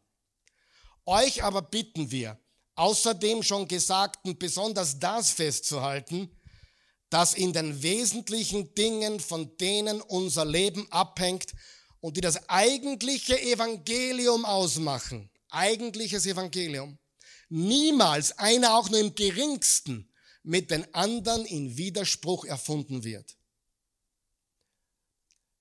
[1.06, 2.40] Euch aber bitten wir,
[2.76, 6.30] außerdem schon Gesagten besonders das festzuhalten,
[7.10, 11.54] dass in den wesentlichen Dingen, von denen unser Leben abhängt
[12.00, 16.98] und die das eigentliche Evangelium ausmachen, eigentliches Evangelium,
[17.50, 20.12] niemals einer auch nur im geringsten
[20.44, 23.36] mit den anderen in Widerspruch erfunden wird.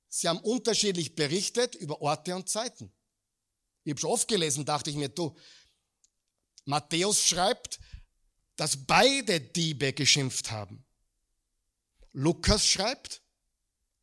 [0.08, 2.92] Sie haben unterschiedlich berichtet über Orte und Zeiten.
[3.82, 5.36] Ich habe schon oft gelesen, dachte ich mir, du,
[6.64, 7.80] Matthäus schreibt,
[8.56, 10.84] dass beide Diebe geschimpft haben.
[12.12, 13.22] Lukas schreibt,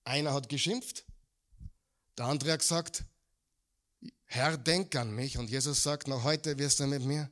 [0.04, 1.06] einer hat geschimpft,
[2.18, 3.06] der andere hat gesagt,
[4.26, 5.38] Herr, denk an mich.
[5.38, 7.30] Und Jesus sagt, noch heute wirst du mit mir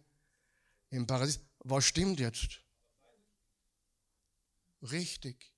[0.89, 1.39] im Paradies.
[1.59, 2.61] Was stimmt jetzt?
[4.81, 5.53] Richtig.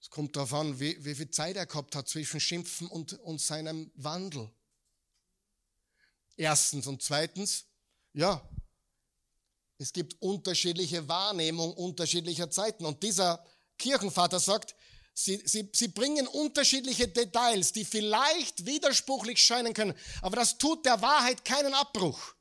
[0.00, 3.40] Es kommt darauf an, wie, wie viel Zeit er gehabt hat zwischen Schimpfen und, und
[3.40, 4.50] seinem Wandel.
[6.36, 6.86] Erstens.
[6.86, 7.66] Und zweitens,
[8.12, 8.48] ja,
[9.78, 12.84] es gibt unterschiedliche Wahrnehmung unterschiedlicher Zeiten.
[12.84, 13.44] Und dieser
[13.78, 14.74] Kirchenvater sagt,
[15.14, 21.00] sie, sie, sie bringen unterschiedliche Details, die vielleicht widerspruchlich scheinen können, aber das tut der
[21.00, 22.34] Wahrheit keinen Abbruch.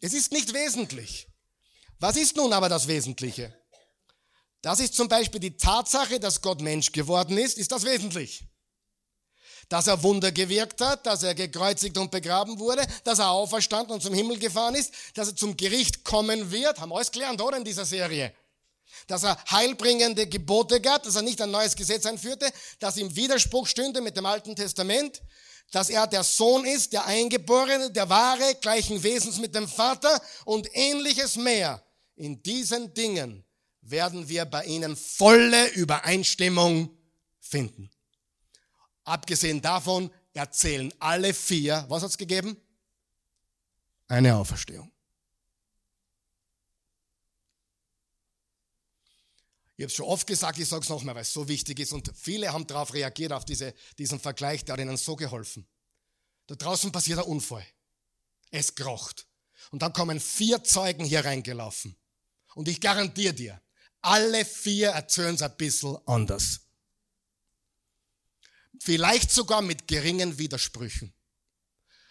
[0.00, 1.28] Es ist nicht wesentlich.
[1.98, 3.52] Was ist nun aber das Wesentliche?
[4.62, 8.44] Das ist zum Beispiel die Tatsache, dass Gott Mensch geworden ist, ist das wesentlich.
[9.68, 14.02] Dass er Wunder gewirkt hat, dass er gekreuzigt und begraben wurde, dass er auferstanden und
[14.02, 17.56] zum Himmel gefahren ist, dass er zum Gericht kommen wird, haben wir alles gelernt, oder
[17.56, 18.32] in dieser Serie?
[19.06, 23.66] Dass er heilbringende Gebote gab, dass er nicht ein neues Gesetz einführte, dass ihm Widerspruch
[23.66, 25.20] stünde mit dem Alten Testament,
[25.70, 30.68] dass er der Sohn ist, der Eingeborene, der wahre, gleichen Wesens mit dem Vater und
[30.72, 31.82] ähnliches mehr.
[32.16, 33.44] In diesen Dingen
[33.82, 36.96] werden wir bei ihnen volle Übereinstimmung
[37.38, 37.90] finden.
[39.04, 42.56] Abgesehen davon erzählen alle vier, was hat's gegeben?
[44.06, 44.90] Eine Auferstehung.
[49.78, 51.92] Ich habe es schon oft gesagt, ich sage es nochmal, weil es so wichtig ist.
[51.92, 55.68] Und viele haben darauf reagiert, auf diese, diesen Vergleich, der hat ihnen so geholfen.
[56.48, 57.64] Da draußen passiert ein Unfall.
[58.50, 59.28] Es krocht.
[59.70, 61.96] Und dann kommen vier Zeugen hier reingelaufen.
[62.56, 63.62] Und ich garantiere dir,
[64.00, 66.62] alle vier erzählen es ein bisschen anders.
[68.80, 71.14] Vielleicht sogar mit geringen Widersprüchen.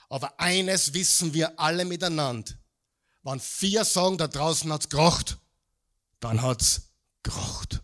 [0.07, 2.53] Aber eines wissen wir alle miteinander.
[3.24, 5.38] Wenn vier sagen, da draußen hat's gerocht,
[6.22, 6.87] dann hat's
[7.28, 7.82] gerocht.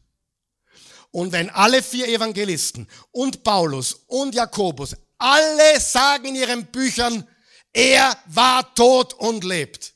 [1.11, 7.27] Und wenn alle vier Evangelisten und Paulus und Jakobus alle sagen in ihren Büchern,
[7.75, 9.93] Er war tot und lebt.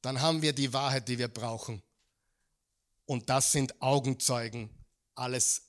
[0.00, 1.82] Dann haben wir die Wahrheit, die wir brauchen.
[3.04, 4.70] Und das sind Augenzeugen.
[5.14, 5.62] Alles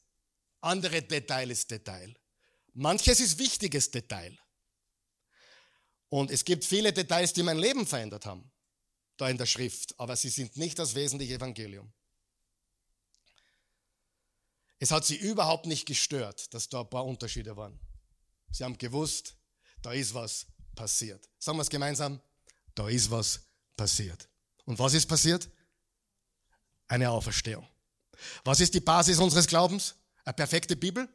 [0.62, 2.16] andere Detail ist Detail.
[2.74, 4.38] Manches ist wichtiges Detail.
[6.08, 8.51] Und es gibt viele Details, die mein Leben verändert haben,
[9.22, 11.92] da in der Schrift, aber sie sind nicht das wesentliche Evangelium.
[14.80, 17.80] Es hat sie überhaupt nicht gestört, dass da ein paar Unterschiede waren.
[18.52, 19.36] Sie haben gewusst,
[19.84, 21.30] da ist was passiert.
[21.38, 22.20] Sagen wir es gemeinsam,
[22.74, 23.42] da ist was
[23.78, 24.28] passiert.
[24.66, 25.48] Und was ist passiert?
[26.88, 27.68] Eine Auferstehung.
[28.44, 29.96] Was ist die Basis unseres Glaubens?
[30.26, 31.08] Eine perfekte Bibel?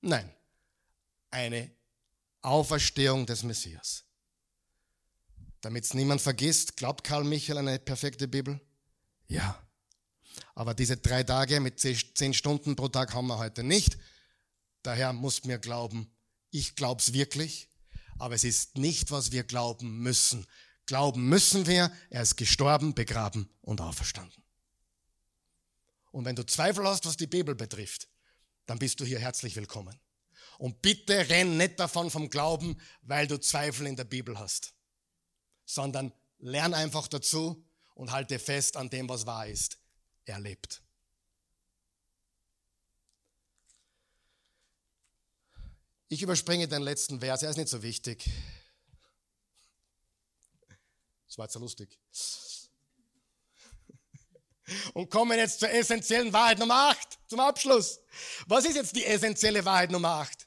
[0.00, 0.32] Nein.
[1.30, 1.72] Eine
[2.40, 4.04] Auferstehung des Messias.
[5.60, 8.60] Damit es niemand vergisst, glaubt Karl Michael eine perfekte Bibel?
[9.26, 9.60] Ja.
[10.54, 13.98] Aber diese drei Tage mit zehn Stunden pro Tag haben wir heute nicht.
[14.82, 16.10] Daher muss mir glauben,
[16.50, 17.68] ich glaube es wirklich,
[18.18, 20.46] aber es ist nicht, was wir glauben müssen.
[20.86, 24.42] Glauben müssen wir, er ist gestorben, begraben und auferstanden.
[26.12, 28.08] Und wenn du Zweifel hast, was die Bibel betrifft,
[28.66, 29.98] dann bist du hier herzlich willkommen.
[30.58, 34.74] Und bitte renn nicht davon vom Glauben, weil du Zweifel in der Bibel hast,
[35.68, 37.62] sondern lern einfach dazu
[37.94, 39.78] und halte fest an dem, was wahr ist.
[40.24, 40.82] Er lebt.
[46.08, 48.30] Ich überspringe den letzten Vers, er ist nicht so wichtig.
[51.26, 51.98] Das war jetzt so lustig.
[54.94, 58.00] Und kommen jetzt zur essentiellen Wahrheit Nummer 8, zum Abschluss.
[58.46, 60.46] Was ist jetzt die essentielle Wahrheit Nummer 8?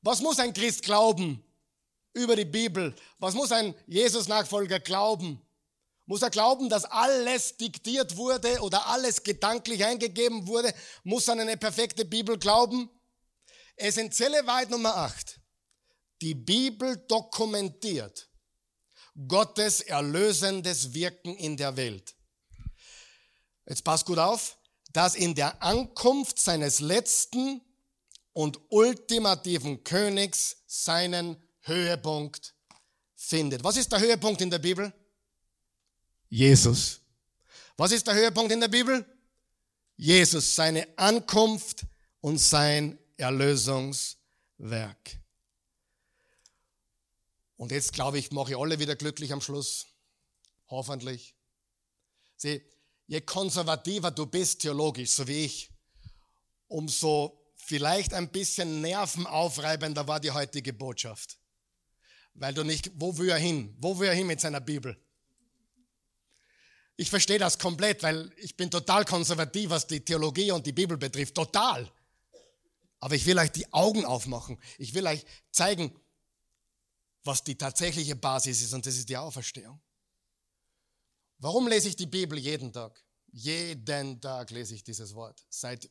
[0.00, 1.44] Was muss ein Christ glauben
[2.14, 2.94] über die Bibel?
[3.18, 5.40] Was muss ein Jesus-Nachfolger glauben?
[6.06, 10.74] Muss er glauben, dass alles diktiert wurde oder alles gedanklich eingegeben wurde?
[11.04, 12.90] Muss er an eine perfekte Bibel glauben?
[13.76, 15.40] Essentielle Wahrheit Nummer 8.
[16.20, 18.28] Die Bibel dokumentiert
[19.28, 22.14] Gottes erlösendes Wirken in der Welt.
[23.66, 24.56] Jetzt passt gut auf,
[24.92, 27.60] dass in der Ankunft seines letzten
[28.32, 32.54] und ultimativen Königs seinen Höhepunkt
[33.14, 33.64] findet.
[33.64, 34.92] Was ist der Höhepunkt in der Bibel?
[36.28, 37.00] Jesus.
[37.76, 39.06] Was ist der Höhepunkt in der Bibel?
[39.96, 41.86] Jesus, seine Ankunft
[42.20, 45.18] und sein Erlösungswerk.
[47.56, 49.86] Und jetzt glaube ich, mache ich alle wieder glücklich am Schluss.
[50.68, 51.36] Hoffentlich.
[52.36, 52.62] Sieh,
[53.06, 55.70] je konservativer du bist theologisch, so wie ich,
[56.66, 61.38] umso vielleicht ein bisschen nervenaufreibender war die heutige Botschaft.
[62.34, 63.74] Weil du nicht, wo will er hin?
[63.78, 64.96] Wo will er hin mit seiner Bibel?
[66.96, 70.96] Ich verstehe das komplett, weil ich bin total konservativ, was die Theologie und die Bibel
[70.96, 71.34] betrifft.
[71.34, 71.90] Total.
[73.00, 74.58] Aber ich will euch die Augen aufmachen.
[74.78, 75.92] Ich will euch zeigen,
[77.24, 79.80] was die tatsächliche Basis ist und das ist die Auferstehung.
[81.38, 83.02] Warum lese ich die Bibel jeden Tag?
[83.32, 85.44] Jeden Tag lese ich dieses Wort.
[85.48, 85.90] Seit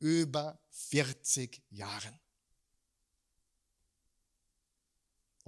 [0.00, 2.18] über 40 Jahren.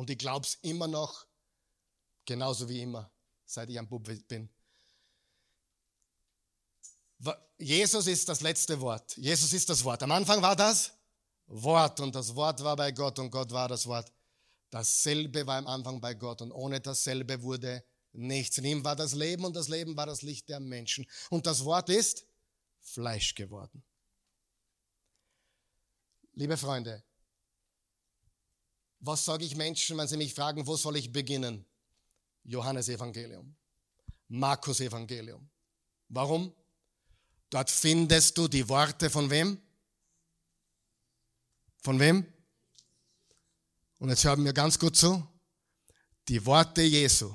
[0.01, 1.26] Und ich glaube es immer noch,
[2.24, 3.12] genauso wie immer,
[3.44, 4.48] seit ich ein Bub bin.
[7.59, 9.14] Jesus ist das letzte Wort.
[9.18, 10.03] Jesus ist das Wort.
[10.03, 10.92] Am Anfang war das
[11.48, 14.11] Wort und das Wort war bei Gott und Gott war das Wort.
[14.70, 18.57] Dasselbe war am Anfang bei Gott und ohne dasselbe wurde nichts.
[18.57, 21.07] In ihm war das Leben und das Leben war das Licht der Menschen.
[21.28, 22.24] Und das Wort ist
[22.80, 23.84] Fleisch geworden.
[26.32, 27.05] Liebe Freunde,
[29.01, 31.64] was sage ich Menschen, wenn sie mich fragen, wo soll ich beginnen?
[32.44, 33.55] Johannes Evangelium,
[34.28, 35.48] Markus Evangelium.
[36.09, 36.53] Warum?
[37.51, 39.61] Dort findest du die Worte von wem?
[41.82, 42.26] Von wem?
[43.98, 45.26] Und jetzt hören wir ganz gut zu.
[46.28, 47.34] Die Worte Jesu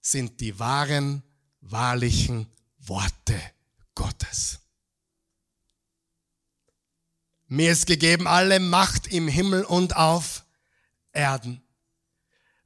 [0.00, 1.22] sind die wahren,
[1.60, 2.46] wahrlichen
[2.78, 3.40] Worte
[3.94, 4.60] Gottes.
[7.48, 10.44] Mir ist gegeben alle Macht im Himmel und auf
[11.12, 11.62] Erden.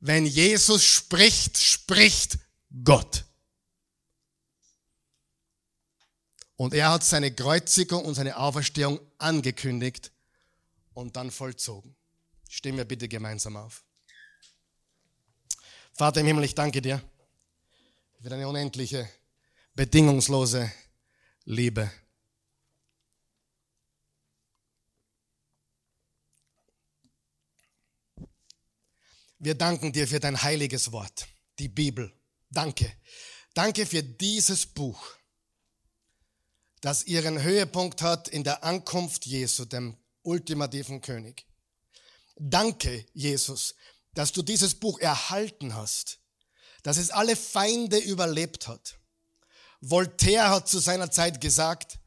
[0.00, 2.38] Wenn Jesus spricht, spricht
[2.84, 3.24] Gott.
[6.56, 10.10] Und er hat seine Kreuzigung und seine Auferstehung angekündigt
[10.94, 11.94] und dann vollzogen.
[12.48, 13.84] Stehen wir bitte gemeinsam auf.
[15.92, 17.00] Vater im Himmel, ich danke dir
[18.20, 19.08] für deine unendliche,
[19.74, 20.70] bedingungslose
[21.44, 21.90] Liebe.
[29.44, 31.26] Wir danken dir für dein heiliges Wort,
[31.58, 32.14] die Bibel.
[32.50, 32.92] Danke.
[33.54, 35.04] Danke für dieses Buch,
[36.80, 41.44] das ihren Höhepunkt hat in der Ankunft Jesu, dem ultimativen König.
[42.36, 43.74] Danke, Jesus,
[44.14, 46.20] dass du dieses Buch erhalten hast,
[46.84, 49.00] dass es alle Feinde überlebt hat.
[49.80, 51.98] Voltaire hat zu seiner Zeit gesagt,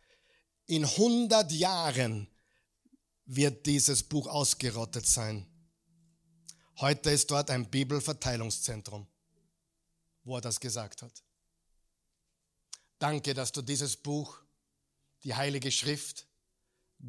[0.67, 2.29] in 100 Jahren
[3.25, 5.51] wird dieses Buch ausgerottet sein.
[6.78, 9.07] Heute ist dort ein Bibelverteilungszentrum,
[10.26, 11.23] wo er das gesagt hat.
[12.99, 14.38] Danke, dass du dieses Buch,
[15.23, 16.28] die Heilige Schrift,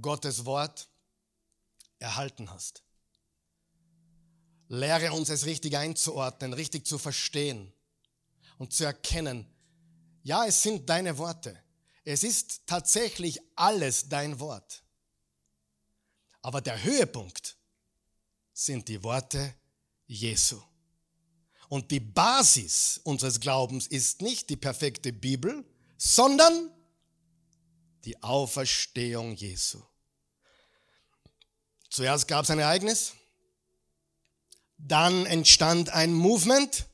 [0.01, 0.89] Gottes Wort
[1.99, 2.85] erhalten hast.
[4.69, 7.73] Lehre uns es richtig einzuordnen, richtig zu verstehen
[8.59, 9.47] und zu erkennen.
[10.23, 11.61] Ja, es sind deine Worte.
[12.05, 14.85] Es ist tatsächlich alles dein Wort.
[16.43, 17.56] Aber der Höhepunkt
[18.59, 19.55] sind die Worte
[20.07, 20.59] Jesu.
[21.69, 25.63] Und die Basis unseres Glaubens ist nicht die perfekte Bibel,
[25.99, 26.71] sondern
[28.05, 29.83] die Auferstehung Jesu.
[31.91, 33.13] Zuerst gab es ein Ereignis,
[34.79, 36.87] dann entstand ein Movement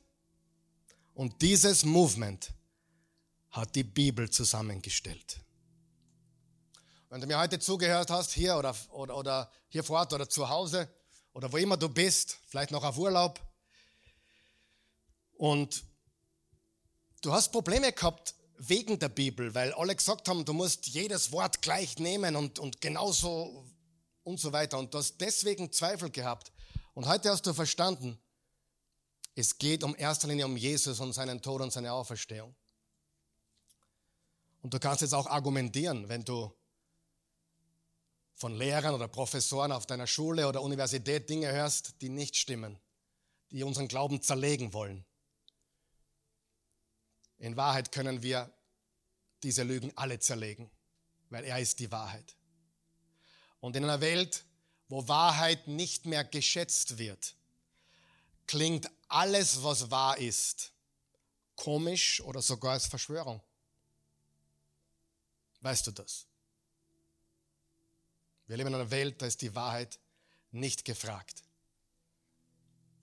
[1.13, 2.51] und dieses Movement
[3.51, 5.39] hat die Bibel zusammengestellt.
[7.09, 10.49] Wenn du mir heute zugehört hast, hier oder, oder, oder hier vor Ort oder zu
[10.49, 10.89] Hause
[11.33, 13.39] oder wo immer du bist, vielleicht noch auf Urlaub,
[15.35, 15.83] und
[17.21, 21.61] du hast Probleme gehabt wegen der Bibel, weil alle gesagt haben, du musst jedes Wort
[21.61, 23.65] gleich nehmen und, und genauso
[24.23, 24.77] und so weiter.
[24.79, 26.51] Und du hast deswegen Zweifel gehabt.
[26.93, 28.17] Und heute hast du verstanden,
[29.35, 32.55] es geht um erster Linie um Jesus und seinen Tod und seine Auferstehung.
[34.61, 36.53] Und du kannst jetzt auch argumentieren, wenn du
[38.35, 42.79] von Lehrern oder Professoren auf deiner Schule oder Universität Dinge hörst, die nicht stimmen,
[43.51, 45.05] die unseren Glauben zerlegen wollen.
[47.37, 48.51] In Wahrheit können wir
[49.43, 50.71] diese Lügen alle zerlegen,
[51.29, 52.35] weil er ist die Wahrheit.
[53.59, 54.45] Und in einer Welt,
[54.87, 57.35] wo Wahrheit nicht mehr geschätzt wird,
[58.47, 60.71] klingt alles, was wahr ist,
[61.55, 63.41] komisch oder sogar als Verschwörung.
[65.61, 66.25] Weißt du das?
[68.47, 69.99] Wir leben in einer Welt, da ist die Wahrheit
[70.51, 71.43] nicht gefragt.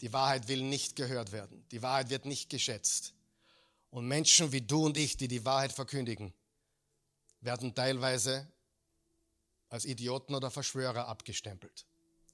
[0.01, 1.65] Die Wahrheit will nicht gehört werden.
[1.71, 3.15] Die Wahrheit wird nicht geschätzt.
[3.91, 6.33] Und Menschen wie du und ich, die die Wahrheit verkündigen,
[7.41, 8.47] werden teilweise
[9.69, 11.87] als Idioten oder Verschwörer abgestempelt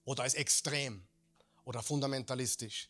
[0.05, 1.03] oder als extrem
[1.65, 2.89] oder fundamentalistisch.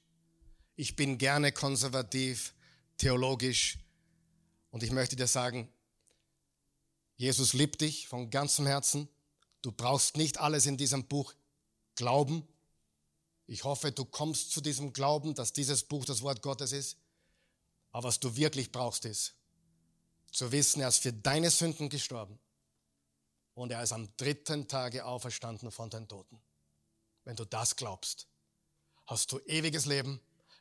[0.76, 2.54] Ich bin gerne konservativ,
[2.96, 3.78] theologisch
[4.70, 5.68] und ich möchte dir sagen,
[7.16, 9.08] Jesus liebt dich von ganzem Herzen.
[9.66, 11.34] Du brauchst nicht alles in diesem Buch
[11.96, 12.46] glauben.
[13.48, 16.96] Ich hoffe, du kommst zu diesem Glauben, dass dieses Buch das Wort Gottes ist.
[17.90, 19.34] Aber was du wirklich brauchst, ist
[20.30, 22.38] zu wissen, er ist für deine Sünden gestorben
[23.54, 26.40] und er ist am dritten Tage auferstanden von den Toten.
[27.24, 28.28] Wenn du das glaubst,
[29.06, 30.20] hast du ewiges Leben,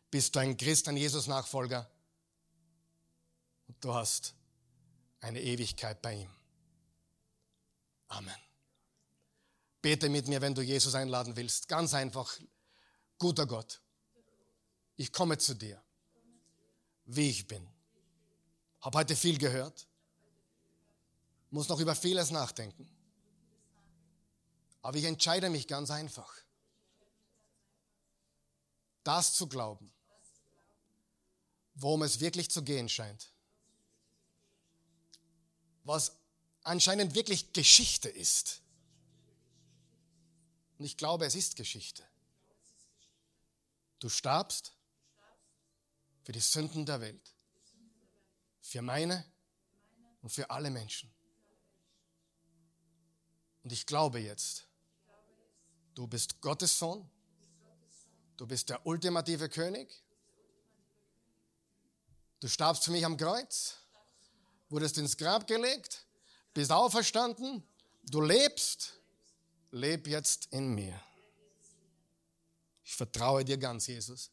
[0.10, 1.88] bist du ein Christ, ein Jesus-Nachfolger
[3.68, 4.34] und du hast
[5.20, 6.30] eine Ewigkeit bei ihm.
[8.08, 8.44] Amen.
[9.86, 11.67] Bete mit mir, wenn du Jesus einladen willst.
[11.67, 12.39] Ganz einfach,
[13.19, 13.83] guter Gott,
[14.95, 15.79] ich komme zu dir,
[17.05, 17.69] wie ich bin.
[18.81, 19.88] Habe heute viel gehört.
[21.51, 22.89] Muss noch über vieles nachdenken.
[24.81, 26.33] Aber ich entscheide mich ganz einfach.
[29.03, 29.93] Das zu glauben,
[31.75, 33.31] worum es wirklich zu gehen scheint.
[35.83, 36.17] Was
[36.63, 38.63] anscheinend wirklich Geschichte ist.
[40.86, 42.03] Und ich glaube, es ist Geschichte.
[43.97, 44.71] Du starbst
[46.21, 47.33] für die Sünden der Welt.
[48.61, 49.25] Für meine
[50.21, 51.11] und für alle Menschen.
[53.63, 54.67] Und ich glaube jetzt,
[55.95, 57.09] du bist Gottes Sohn.
[58.38, 60.03] Du bist der ultimative König.
[62.41, 63.77] Du starbst für mich am Kreuz,
[64.69, 66.05] wurdest ins Grab gelegt,
[66.53, 67.63] bist auferstanden,
[68.03, 68.99] du lebst,
[69.76, 70.99] leb jetzt in mir.
[72.84, 74.32] Ich vertraue dir ganz, Jesus.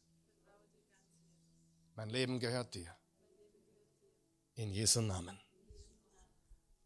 [1.95, 2.95] Mein Leben gehört dir.
[4.55, 5.39] In Jesu Namen.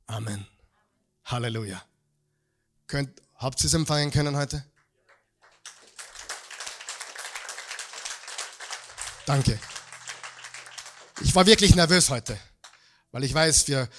[0.08, 0.48] Amen.
[1.26, 1.86] Halleluja.
[2.88, 4.66] Könnt, habt ihr es empfangen können heute?
[9.26, 9.60] Danke.
[11.22, 12.40] Ich war wirklich nervös heute,
[13.12, 13.90] weil ich weiß, für,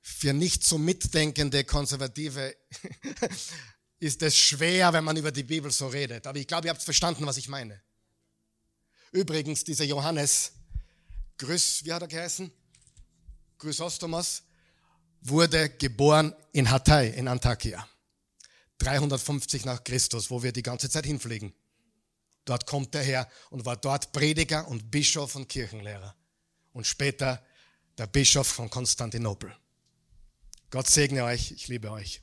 [0.00, 2.56] für nicht so mitdenkende Konservative
[4.00, 6.26] ist es schwer, wenn man über die Bibel so redet.
[6.26, 7.80] Aber ich glaube, ihr habt verstanden, was ich meine.
[9.12, 10.52] Übrigens, dieser Johannes,
[11.38, 12.50] Grüß, wie hat er geheißen?
[13.58, 14.42] Chrysostomus
[15.20, 17.86] wurde geboren in Hatay in Antakya.
[18.78, 21.52] 350 nach Christus, wo wir die ganze Zeit hinfliegen.
[22.46, 26.14] Dort kommt er her und war dort Prediger und Bischof und Kirchenlehrer.
[26.72, 27.44] Und später
[27.98, 29.54] der Bischof von Konstantinopel.
[30.70, 32.22] Gott segne euch, ich liebe euch.